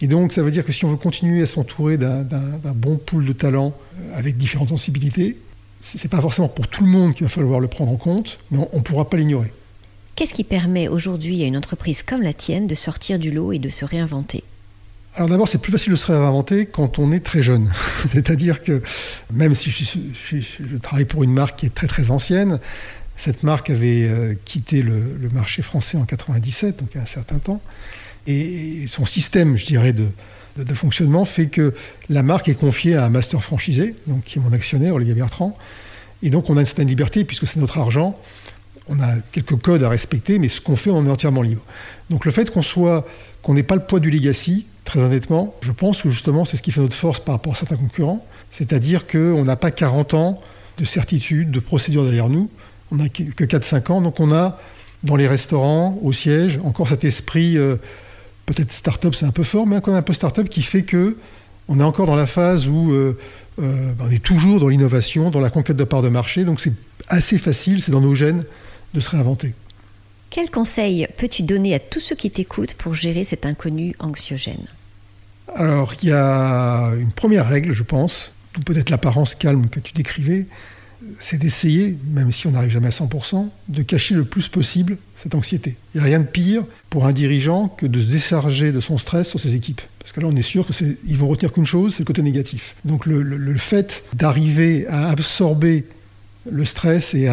Et 0.00 0.06
donc, 0.06 0.32
ça 0.32 0.42
veut 0.42 0.50
dire 0.50 0.64
que 0.64 0.72
si 0.72 0.84
on 0.84 0.90
veut 0.90 0.96
continuer 0.96 1.42
à 1.42 1.46
s'entourer 1.46 1.96
d'un 1.96 2.24
bon 2.74 2.96
pool 2.96 3.26
de 3.26 3.32
talents 3.32 3.74
euh, 3.98 4.14
avec 4.14 4.36
différentes 4.36 4.68
sensibilités, 4.68 5.36
ce 5.80 5.98
n'est 5.98 6.08
pas 6.08 6.20
forcément 6.20 6.48
pour 6.48 6.68
tout 6.68 6.84
le 6.84 6.90
monde 6.90 7.14
qu'il 7.14 7.24
va 7.24 7.30
falloir 7.30 7.60
le 7.60 7.68
prendre 7.68 7.90
en 7.92 7.96
compte, 7.96 8.38
mais 8.50 8.58
on 8.72 8.78
ne 8.78 8.82
pourra 8.82 9.08
pas 9.08 9.16
l'ignorer. 9.16 9.52
Qu'est-ce 10.14 10.34
qui 10.34 10.44
permet 10.44 10.88
aujourd'hui 10.88 11.44
à 11.44 11.46
une 11.46 11.56
entreprise 11.56 12.02
comme 12.02 12.22
la 12.22 12.32
tienne 12.32 12.66
de 12.66 12.74
sortir 12.74 13.18
du 13.18 13.30
lot 13.30 13.52
et 13.52 13.58
de 13.58 13.68
se 13.68 13.84
réinventer? 13.84 14.42
Alors 15.14 15.28
d'abord, 15.28 15.48
c'est 15.48 15.60
plus 15.60 15.72
facile 15.72 15.92
de 15.92 15.96
se 15.96 16.06
réinventer 16.06 16.66
quand 16.66 16.98
on 16.98 17.12
est 17.12 17.20
très 17.20 17.42
jeune. 17.42 17.70
C'est-à-dire 18.08 18.62
que 18.62 18.82
même 19.32 19.54
si 19.54 19.70
je, 19.70 20.76
travaille 20.78 21.04
pour 21.04 21.24
une 21.24 21.32
marque 21.32 21.60
qui 21.60 21.66
est 21.66 21.74
très 21.74 21.86
très 21.86 22.10
ancienne, 22.10 22.58
cette 23.18 23.42
marque 23.42 23.68
avait 23.68 24.04
euh, 24.04 24.34
quitté 24.44 24.80
le, 24.80 25.28
marché 25.32 25.60
français 25.60 25.98
en 25.98 26.04
97, 26.04 26.78
donc 26.78 26.90
il 26.94 26.96
y 26.96 27.00
a 27.00 27.02
un 27.02 27.06
certain 27.06 27.38
temps. 27.38 27.60
Et 28.28 28.86
son 28.86 29.04
système, 29.06 29.56
je 29.56 29.66
dirais, 29.66 29.92
de, 29.92 30.06
fonctionnement 30.74 31.24
fait 31.24 31.46
que 31.46 31.74
la 32.08 32.22
marque 32.22 32.48
est 32.48 32.54
confiée 32.54 32.94
à 32.94 33.04
un 33.04 33.10
master 33.10 33.42
franchisé, 33.42 33.94
donc 34.06 34.24
qui 34.24 34.38
est 34.38 34.42
mon 34.42 34.52
actionnaire, 34.52 34.94
Olivier 34.94 35.14
Bertrand. 35.14 35.54
Et 36.22 36.30
donc 36.30 36.48
on 36.48 36.56
a 36.56 36.60
une 36.60 36.66
certaine 36.66 36.88
liberté 36.88 37.24
puisque 37.24 37.46
c'est 37.46 37.60
notre 37.60 37.78
argent. 37.78 38.18
On 38.88 39.00
a 39.00 39.18
quelques 39.32 39.56
codes 39.56 39.82
à 39.82 39.88
respecter, 39.88 40.38
mais 40.38 40.48
ce 40.48 40.60
qu'on 40.60 40.76
fait, 40.76 40.90
on 40.90 41.04
est 41.06 41.10
entièrement 41.10 41.42
libre. 41.42 41.62
Donc 42.10 42.24
le 42.24 42.30
fait 42.30 42.50
qu'on 42.50 42.62
soit, 42.62 43.06
qu'on 43.42 43.54
n'ait 43.54 43.62
pas 43.62 43.76
le 43.76 43.82
poids 43.82 44.00
du 44.00 44.10
legacy, 44.10 44.66
très 44.84 45.00
honnêtement, 45.00 45.54
je 45.60 45.72
pense 45.72 46.02
que 46.02 46.10
justement 46.10 46.44
c'est 46.44 46.56
ce 46.56 46.62
qui 46.62 46.72
fait 46.72 46.80
notre 46.80 46.96
force 46.96 47.20
par 47.20 47.34
rapport 47.34 47.52
à 47.52 47.56
certains 47.56 47.76
concurrents. 47.76 48.24
C'est-à-dire 48.50 49.06
qu'on 49.06 49.44
n'a 49.44 49.56
pas 49.56 49.70
40 49.70 50.14
ans 50.14 50.40
de 50.78 50.84
certitude, 50.84 51.50
de 51.50 51.60
procédure 51.60 52.04
derrière 52.04 52.28
nous 52.28 52.48
on 52.92 52.96
n'a 52.96 53.08
que 53.08 53.44
4-5 53.44 53.92
ans, 53.92 54.00
donc 54.00 54.20
on 54.20 54.32
a 54.32 54.58
dans 55.04 55.16
les 55.16 55.28
restaurants, 55.28 55.98
au 56.02 56.12
siège, 56.12 56.58
encore 56.64 56.88
cet 56.88 57.04
esprit, 57.04 57.56
euh, 57.56 57.76
peut-être 58.46 58.72
start-up 58.72 59.14
c'est 59.14 59.26
un 59.26 59.30
peu 59.30 59.44
fort, 59.44 59.66
mais 59.66 59.80
quand 59.80 59.90
même 59.90 60.00
un 60.00 60.02
peu 60.02 60.12
start-up 60.12 60.48
qui 60.48 60.62
fait 60.62 60.82
que 60.82 61.16
on 61.68 61.80
est 61.80 61.84
encore 61.84 62.06
dans 62.06 62.16
la 62.16 62.26
phase 62.26 62.66
où 62.66 62.92
euh, 62.92 63.18
euh, 63.60 63.92
on 64.00 64.10
est 64.10 64.22
toujours 64.22 64.58
dans 64.60 64.68
l'innovation, 64.68 65.30
dans 65.30 65.40
la 65.40 65.50
conquête 65.50 65.76
de 65.76 65.84
parts 65.84 66.02
de 66.02 66.08
marché, 66.08 66.44
donc 66.44 66.60
c'est 66.60 66.72
assez 67.08 67.38
facile, 67.38 67.82
c'est 67.82 67.92
dans 67.92 68.00
nos 68.00 68.14
gènes 68.14 68.44
de 68.94 69.00
se 69.00 69.10
réinventer. 69.10 69.54
Quel 70.30 70.50
conseil 70.50 71.06
peux-tu 71.16 71.42
donner 71.42 71.74
à 71.74 71.78
tous 71.78 72.00
ceux 72.00 72.16
qui 72.16 72.30
t'écoutent 72.30 72.74
pour 72.74 72.94
gérer 72.94 73.24
cet 73.24 73.46
inconnu 73.46 73.94
anxiogène? 73.98 74.66
Alors, 75.54 75.94
il 76.02 76.10
y 76.10 76.12
a 76.12 76.92
une 76.98 77.12
première 77.12 77.48
règle, 77.48 77.72
je 77.72 77.82
pense, 77.82 78.32
ou 78.56 78.60
peut-être 78.60 78.90
l'apparence 78.90 79.34
calme 79.34 79.68
que 79.68 79.80
tu 79.80 79.94
décrivais, 79.94 80.46
c'est 81.20 81.38
d'essayer, 81.38 81.96
même 82.10 82.32
si 82.32 82.46
on 82.46 82.52
n'arrive 82.52 82.70
jamais 82.70 82.88
à 82.88 82.90
100%, 82.90 83.48
de 83.68 83.82
cacher 83.82 84.14
le 84.14 84.24
plus 84.24 84.48
possible 84.48 84.96
cette 85.22 85.34
anxiété. 85.34 85.76
Il 85.94 85.98
n'y 85.98 86.02
a 86.02 86.06
rien 86.06 86.20
de 86.20 86.26
pire 86.26 86.64
pour 86.90 87.06
un 87.06 87.12
dirigeant 87.12 87.68
que 87.68 87.86
de 87.86 88.00
se 88.00 88.06
décharger 88.06 88.72
de 88.72 88.80
son 88.80 88.98
stress 88.98 89.28
sur 89.28 89.40
ses 89.40 89.54
équipes. 89.54 89.80
Parce 89.98 90.12
que 90.12 90.20
là, 90.20 90.26
on 90.28 90.36
est 90.36 90.42
sûr 90.42 90.66
qu'ils 90.66 91.16
vont 91.16 91.28
retenir 91.28 91.52
qu'une 91.52 91.66
chose, 91.66 91.94
c'est 91.94 92.00
le 92.00 92.06
côté 92.06 92.22
négatif. 92.22 92.76
Donc 92.84 93.06
le, 93.06 93.56
fait 93.56 94.04
d'arriver 94.14 94.86
à 94.88 95.10
absorber 95.10 95.84
le 96.50 96.64
stress 96.64 97.14
et, 97.14 97.28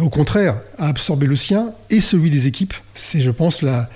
au 0.00 0.08
contraire 0.08 0.60
à 0.78 0.88
absorber 0.88 1.26
le 1.26 1.36
sien 1.36 1.72
et 1.90 2.00
celui 2.00 2.30
des 2.30 2.46
équipes, 2.46 2.74
c'est, 2.94 3.20
je 3.20 3.30
pense, 3.30 3.62
la, 3.62 3.88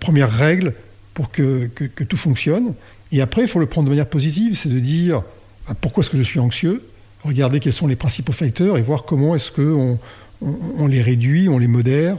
première 0.00 0.30
règle 0.30 0.74
pour 1.12 1.30
que, 1.30 1.68
tout 2.08 2.16
fonctionne. 2.16 2.74
Et 3.12 3.20
après, 3.20 3.42
il 3.42 3.48
faut 3.48 3.60
le 3.60 3.66
prendre 3.66 3.86
de 3.86 3.90
manière 3.90 4.08
positive, 4.08 4.58
c'est 4.58 4.70
de 4.70 4.80
dire 4.80 5.22
ah, 5.66 5.74
pourquoi 5.74 6.02
est-ce 6.02 6.10
que 6.10 6.18
je 6.18 6.22
suis 6.22 6.40
anxieux? 6.40 6.82
Regarder 7.24 7.60
quels 7.60 7.72
sont 7.72 7.86
les 7.86 7.96
principaux 7.96 8.32
facteurs 8.32 8.78
et 8.78 8.82
voir 8.82 9.04
comment 9.04 9.34
est-ce 9.34 9.50
qu'on 9.50 9.98
on, 10.42 10.86
les 10.86 11.02
réduit, 11.02 11.48
on 11.48 11.58
les 11.58 11.68
modère 11.68 12.16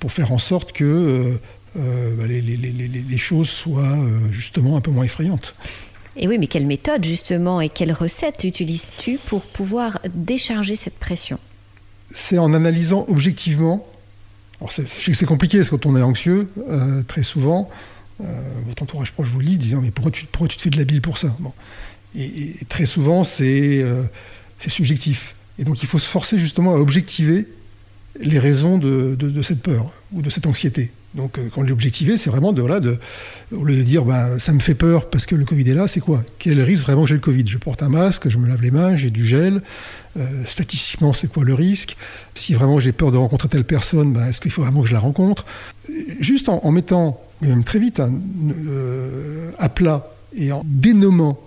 pour 0.00 0.12
faire 0.12 0.32
en 0.32 0.38
sorte 0.38 0.72
que 0.72 0.84
euh, 0.84 1.40
euh, 1.76 2.16
bah, 2.16 2.26
les, 2.26 3.18
choses 3.18 3.48
soient 3.48 3.98
justement 4.30 4.76
un 4.76 4.80
peu 4.80 4.90
moins 4.90 5.04
effrayantes. 5.04 5.54
Et 6.16 6.26
oui, 6.26 6.38
mais 6.38 6.46
quelle 6.46 6.66
méthode 6.66 7.04
justement 7.04 7.60
et 7.60 7.68
quelle 7.68 7.92
recette 7.92 8.44
utilises-tu 8.44 9.18
pour 9.18 9.42
pouvoir 9.42 10.00
décharger 10.14 10.74
cette 10.74 10.98
pression? 10.98 11.38
C'est 12.10 12.38
en 12.38 12.54
analysant 12.54 13.04
objectivement. 13.08 13.86
Alors 14.60 14.72
je 14.72 14.82
sais 14.84 15.12
que 15.12 15.16
c'est 15.16 15.26
compliqué 15.26 15.58
parce 15.58 15.68
que 15.70 15.76
quand 15.76 15.86
on 15.86 15.96
est 15.96 16.02
anxieux, 16.02 16.48
très 17.06 17.22
souvent, 17.22 17.68
votre 18.18 18.82
entourage 18.82 19.12
proche 19.12 19.28
vous 19.28 19.38
le 19.38 19.46
dit, 19.46 19.58
disant 19.58 19.80
mais 19.80 19.92
pourquoi 19.92 20.10
tu, 20.10 20.24
pourquoi 20.26 20.48
tu 20.48 20.56
te 20.56 20.62
fais 20.62 20.70
de 20.70 20.78
la 20.78 20.84
bile 20.84 21.00
pour 21.00 21.18
ça? 21.18 21.28
Bon. 21.38 21.52
Et, 22.14 22.54
très 22.68 22.86
souvent, 22.86 23.22
euh, 23.40 24.04
c'est 24.58 24.70
subjectif. 24.70 25.34
Et 25.58 25.64
donc, 25.64 25.82
il 25.82 25.86
faut 25.86 25.98
se 25.98 26.06
forcer 26.06 26.38
justement 26.38 26.74
à 26.74 26.78
objectiver 26.78 27.46
les 28.20 28.38
raisons 28.38 28.78
de, 28.78 29.42
cette 29.42 29.62
peur 29.62 29.92
ou 30.12 30.22
de 30.22 30.30
cette 30.30 30.46
anxiété. 30.46 30.90
Donc, 31.14 31.38
euh, 31.38 31.48
quand 31.54 31.62
l'objectiver, 31.62 32.16
c'est 32.16 32.28
vraiment 32.28 32.52
de, 32.52 32.60
voilà, 32.60 32.80
au 33.50 33.64
lieu 33.64 33.76
de 33.76 33.82
dire 33.82 34.04
ben, 34.04 34.38
ça 34.38 34.52
me 34.52 34.60
fait 34.60 34.74
peur 34.74 35.08
parce 35.08 35.24
que 35.24 35.34
le 35.34 35.44
Covid 35.44 35.68
est 35.70 35.74
là, 35.74 35.88
c'est 35.88 36.00
quoi? 36.00 36.22
Quel 36.38 36.60
risque 36.60 36.82
vraiment 36.82 37.02
que 37.02 37.08
j'ai 37.08 37.14
le 37.14 37.20
Covid? 37.20 37.44
Je 37.46 37.56
porte 37.56 37.82
un 37.82 37.88
masque, 37.88 38.28
je 38.28 38.36
me 38.36 38.46
lave 38.46 38.60
les 38.60 38.70
mains, 38.70 38.94
j'ai 38.94 39.10
du 39.10 39.24
gel. 39.24 39.62
Euh, 40.18 40.26
statistiquement, 40.46 41.12
c'est 41.12 41.28
quoi 41.28 41.44
le 41.44 41.54
risque? 41.54 41.96
Si 42.34 42.54
vraiment 42.54 42.78
j'ai 42.78 42.92
peur 42.92 43.10
de 43.10 43.16
rencontrer 43.16 43.48
telle 43.48 43.64
personne, 43.64 44.12
ben, 44.12 44.26
est-ce 44.28 44.40
qu'il 44.40 44.50
faut 44.50 44.62
vraiment 44.62 44.82
que 44.82 44.88
je 44.88 44.92
la 44.92 45.00
rencontre? 45.00 45.46
Juste 46.20 46.48
en, 46.48 46.70
mettant, 46.72 47.20
même 47.40 47.64
très 47.64 47.78
vite, 47.78 48.00
hein, 48.00 48.12
à 49.58 49.68
plat 49.70 50.12
et 50.36 50.52
en 50.52 50.62
dénommant 50.66 51.38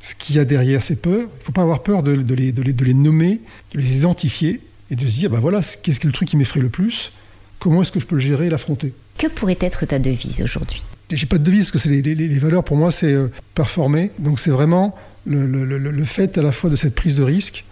ce 0.00 0.14
qu'il 0.14 0.36
y 0.36 0.38
a 0.38 0.44
derrière 0.44 0.82
ces 0.82 0.96
peurs. 0.96 1.20
Il 1.20 1.38
ne 1.38 1.42
faut 1.42 1.52
pas 1.52 1.62
avoir 1.62 1.82
peur 1.82 2.02
de, 2.02 2.12
les, 2.12 2.52
de, 2.52 2.62
les, 2.62 2.94
nommer, 2.94 3.40
de 3.74 3.80
les 3.80 3.96
identifier 3.96 4.60
et 4.90 4.96
de 4.96 5.06
se 5.06 5.12
dire, 5.12 5.30
ben 5.30 5.40
voilà, 5.40 5.60
qu'est-ce 5.60 6.00
qui 6.00 6.06
est 6.06 6.10
le 6.10 6.12
truc 6.12 6.28
qui 6.28 6.36
m'effraie 6.36 6.60
le 6.60 6.68
plus 6.68 7.12
Comment 7.58 7.82
est-ce 7.82 7.92
que 7.92 8.00
je 8.00 8.06
peux 8.06 8.14
le 8.14 8.20
gérer 8.20 8.46
et 8.46 8.50
l'affronter? 8.50 8.94
Que 9.18 9.26
pourrait 9.26 9.58
être 9.60 9.84
ta 9.84 9.98
devise 9.98 10.40
aujourd'hui? 10.42 10.82
J'ai 11.10 11.26
pas 11.26 11.38
de 11.38 11.44
devise, 11.44 11.70
parce 11.70 11.84
que 11.84 11.90
les, 11.90 12.02
les, 12.02 12.38
valeurs, 12.38 12.64
pour 12.64 12.76
moi, 12.76 12.90
c'est 12.90 13.12
euh, 13.12 13.28
performer. 13.54 14.10
Donc 14.18 14.40
c'est 14.40 14.50
vraiment 14.50 14.94
le, 15.26 15.44
le, 15.46 16.04
fait 16.04 16.38
à 16.38 16.42
la 16.42 16.52
fois 16.52 16.70
de 16.70 16.76
cette 16.76 16.94
prise 16.94 17.16
de 17.16 17.22
risque, 17.22 17.64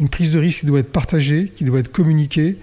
une 0.00 0.08
prise 0.08 0.32
de 0.32 0.38
risque 0.38 0.60
qui 0.60 0.66
doit 0.66 0.80
être 0.80 0.90
partagée, 0.90 1.52
qui 1.54 1.64
doit 1.64 1.78
être 1.78 1.92
communiquée, 1.92 2.56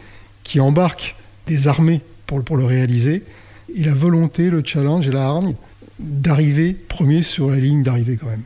qui 0.43 0.59
embarque 0.59 1.15
des 1.47 1.67
armées 1.67 2.01
pour, 2.25 2.43
pour 2.43 2.57
le 2.57 2.65
réaliser, 2.65 3.23
et 3.73 3.83
la 3.83 3.93
volonté, 3.93 4.49
le 4.49 4.61
challenge 4.65 5.07
et 5.07 5.11
la 5.11 5.25
hargne 5.25 5.55
d'arriver 5.99 6.73
premier 6.73 7.21
sur 7.23 7.49
la 7.49 7.57
ligne 7.57 7.83
d'arrivée 7.83 8.17
quand 8.17 8.27
même. 8.27 8.43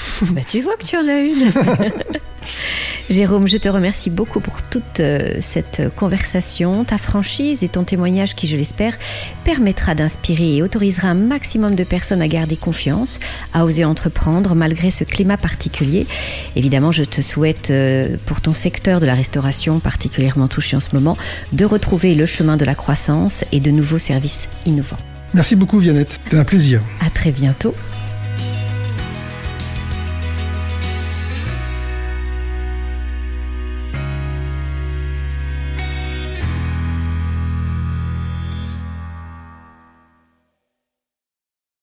bah, 0.30 0.40
tu 0.46 0.60
vois 0.60 0.76
que 0.76 0.84
tu 0.84 0.96
en 0.96 1.06
as 1.08 1.20
une. 1.20 1.50
Jérôme, 3.10 3.48
je 3.48 3.56
te 3.56 3.68
remercie 3.68 4.10
beaucoup 4.10 4.40
pour 4.40 4.62
toute 4.62 5.00
euh, 5.00 5.36
cette 5.40 5.82
conversation. 5.96 6.84
Ta 6.84 6.98
franchise 6.98 7.64
et 7.64 7.68
ton 7.68 7.84
témoignage 7.84 8.34
qui, 8.34 8.46
je 8.46 8.56
l'espère, 8.56 8.98
permettra 9.44 9.94
d'inspirer 9.94 10.56
et 10.56 10.62
autorisera 10.62 11.08
un 11.08 11.14
maximum 11.14 11.74
de 11.74 11.84
personnes 11.84 12.20
à 12.20 12.28
garder 12.28 12.56
confiance, 12.56 13.18
à 13.54 13.64
oser 13.64 13.84
entreprendre 13.84 14.54
malgré 14.54 14.90
ce 14.90 15.04
climat 15.04 15.36
particulier. 15.36 16.06
Évidemment, 16.54 16.92
je 16.92 17.04
te 17.04 17.22
souhaite 17.22 17.70
euh, 17.70 18.16
pour 18.26 18.40
ton 18.40 18.54
secteur 18.54 19.00
de 19.00 19.06
la 19.06 19.14
restauration 19.14 19.78
particulièrement 19.80 20.48
touché 20.48 20.76
en 20.76 20.80
ce 20.80 20.94
moment 20.94 21.16
de 21.52 21.64
retrouver 21.64 22.14
le 22.14 22.26
chemin 22.26 22.56
de 22.56 22.64
la 22.64 22.74
croissance 22.74 23.44
et 23.52 23.60
de 23.60 23.70
nouveaux 23.70 23.98
services 23.98 24.48
innovants. 24.66 24.98
Merci 25.34 25.56
beaucoup 25.56 25.78
Viannette, 25.78 26.18
c'était 26.24 26.38
un 26.38 26.44
plaisir. 26.44 26.80
À 27.04 27.10
très 27.10 27.30
bientôt. 27.30 27.74